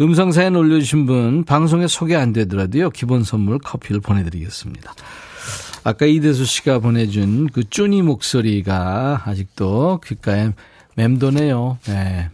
음성 0.00 0.32
사연 0.32 0.56
올려주신 0.56 1.06
분 1.06 1.44
방송에 1.44 1.86
소개 1.86 2.16
안 2.16 2.32
되더라도요. 2.32 2.90
기본 2.90 3.22
선물 3.22 3.58
커피를 3.58 4.00
보내드리겠습니다. 4.00 4.92
아까 5.84 6.06
이대수 6.06 6.46
씨가 6.46 6.78
보내준 6.78 7.48
그 7.48 7.68
쭈니 7.68 8.02
목소리가 8.02 9.22
아직도 9.26 10.00
귓가에 10.04 10.52
맴도네요. 10.96 11.78
네. 11.86 12.30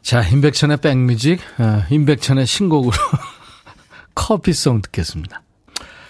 자, 0.00 0.22
임백천의 0.22 0.76
백뮤직, 0.76 1.40
어, 1.58 1.82
임백천의 1.90 2.46
신곡으로 2.46 2.92
커피송 4.16 4.82
듣겠습니다. 4.82 5.42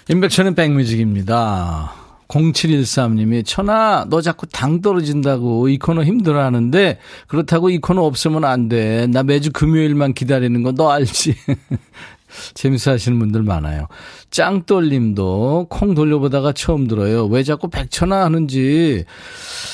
임백천의 0.08 0.54
백뮤직입니다. 0.54 1.92
0713님이 2.28 3.44
천아 3.44 4.06
너 4.08 4.20
자꾸 4.20 4.46
당 4.46 4.80
떨어진다고 4.80 5.68
이 5.68 5.78
코너 5.78 6.02
힘들어 6.02 6.42
하는데 6.44 6.98
그렇다고 7.28 7.70
이 7.70 7.78
코너 7.78 8.02
없으면 8.02 8.44
안 8.44 8.68
돼. 8.68 9.06
나 9.08 9.22
매주 9.22 9.52
금요일만 9.52 10.14
기다리는 10.14 10.62
거 10.62 10.72
너 10.72 10.90
알지? 10.90 11.34
재밌어 12.54 12.90
하시는 12.92 13.18
분들 13.18 13.42
많아요. 13.42 13.86
짱돌님도 14.30 15.66
콩 15.70 15.94
돌려보다가 15.94 16.52
처음 16.52 16.86
들어요. 16.88 17.26
왜 17.26 17.42
자꾸 17.44 17.68
백천아 17.68 18.24
하는지 18.24 19.04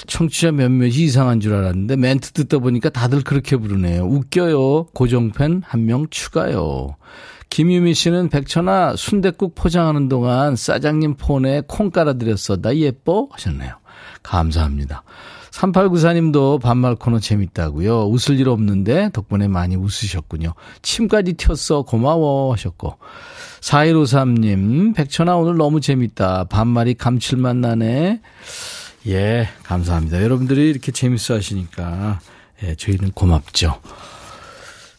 청취자 0.06 0.52
몇몇이 0.52 0.90
이상한 1.04 1.40
줄 1.40 1.54
알았는데 1.54 1.96
멘트 1.96 2.32
듣다 2.32 2.58
보니까 2.58 2.90
다들 2.90 3.22
그렇게 3.22 3.56
부르네요. 3.56 4.04
웃겨요. 4.04 4.86
고정팬 4.92 5.62
한 5.64 5.86
명 5.86 6.06
추가요. 6.10 6.96
김유미 7.52 7.92
씨는 7.92 8.30
백천아 8.30 8.96
순대국 8.96 9.54
포장하는 9.54 10.08
동안 10.08 10.56
사장님 10.56 11.16
폰에 11.16 11.60
콩 11.66 11.90
깔아드렸어. 11.90 12.62
나 12.62 12.74
예뻐? 12.74 13.28
하셨네요. 13.30 13.74
감사합니다. 14.22 15.02
3894님도 15.50 16.62
반말 16.62 16.94
코너 16.94 17.18
재밌다고요. 17.18 18.06
웃을 18.06 18.40
일 18.40 18.48
없는데 18.48 19.10
덕분에 19.12 19.48
많이 19.48 19.76
웃으셨군요. 19.76 20.54
침까지 20.80 21.34
튀었어. 21.34 21.82
고마워 21.82 22.54
하셨고. 22.54 22.96
4153님, 23.60 24.94
백천아 24.94 25.36
오늘 25.36 25.58
너무 25.58 25.82
재밌다. 25.82 26.44
반말이 26.44 26.94
감칠맛 26.94 27.56
나네. 27.58 28.22
예, 29.08 29.48
감사합니다. 29.62 30.22
여러분들이 30.22 30.70
이렇게 30.70 30.90
재밌어 30.90 31.34
하시니까 31.34 32.18
예, 32.62 32.76
저희는 32.76 33.10
고맙죠. 33.10 33.78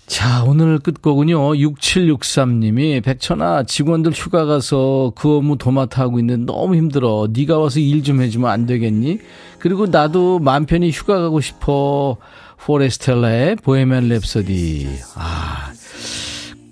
자, 0.05 0.43
오늘 0.43 0.79
끝곡은요. 0.79 1.53
6763님이 1.53 3.01
백천아 3.03 3.63
직원들 3.63 4.11
휴가 4.11 4.45
가서 4.45 5.11
그 5.15 5.37
업무 5.37 5.57
도맡아 5.57 6.01
하고 6.03 6.19
있는데 6.19 6.45
너무 6.51 6.75
힘들어. 6.75 7.27
네가 7.31 7.57
와서 7.57 7.79
일 7.79 8.03
좀 8.03 8.21
해주면 8.21 8.49
안 8.49 8.65
되겠니? 8.65 9.19
그리고 9.59 9.85
나도 9.87 10.39
맘 10.39 10.65
편히 10.65 10.91
휴가 10.91 11.19
가고 11.19 11.39
싶어. 11.41 12.17
포레스텔라의 12.59 13.55
보헤미안 13.57 14.09
랩서디. 14.09 14.87
아, 15.15 15.71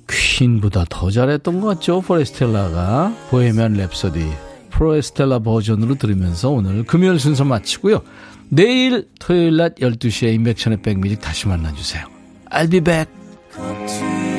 퀸보다 0.09 0.85
더 0.89 1.09
잘했던 1.09 1.61
것 1.61 1.67
같죠? 1.67 2.01
포레스텔라가 2.01 3.15
보헤미안 3.29 3.75
랩서디. 3.77 4.29
프로에스텔라 4.71 5.39
버전으로 5.39 5.95
들으면서 5.95 6.49
오늘 6.49 6.83
금요일 6.83 7.19
순서 7.19 7.43
마치고요. 7.45 8.01
내일 8.49 9.07
토요일 9.19 9.57
낮 9.57 9.75
12시에 9.75 10.33
인백천의 10.33 10.81
백뮤직 10.81 11.21
다시 11.21 11.47
만나주세요. 11.47 12.05
I'll 12.49 12.69
be 12.69 12.81
back. 12.81 13.20
come 13.51 13.85
to. 13.85 14.30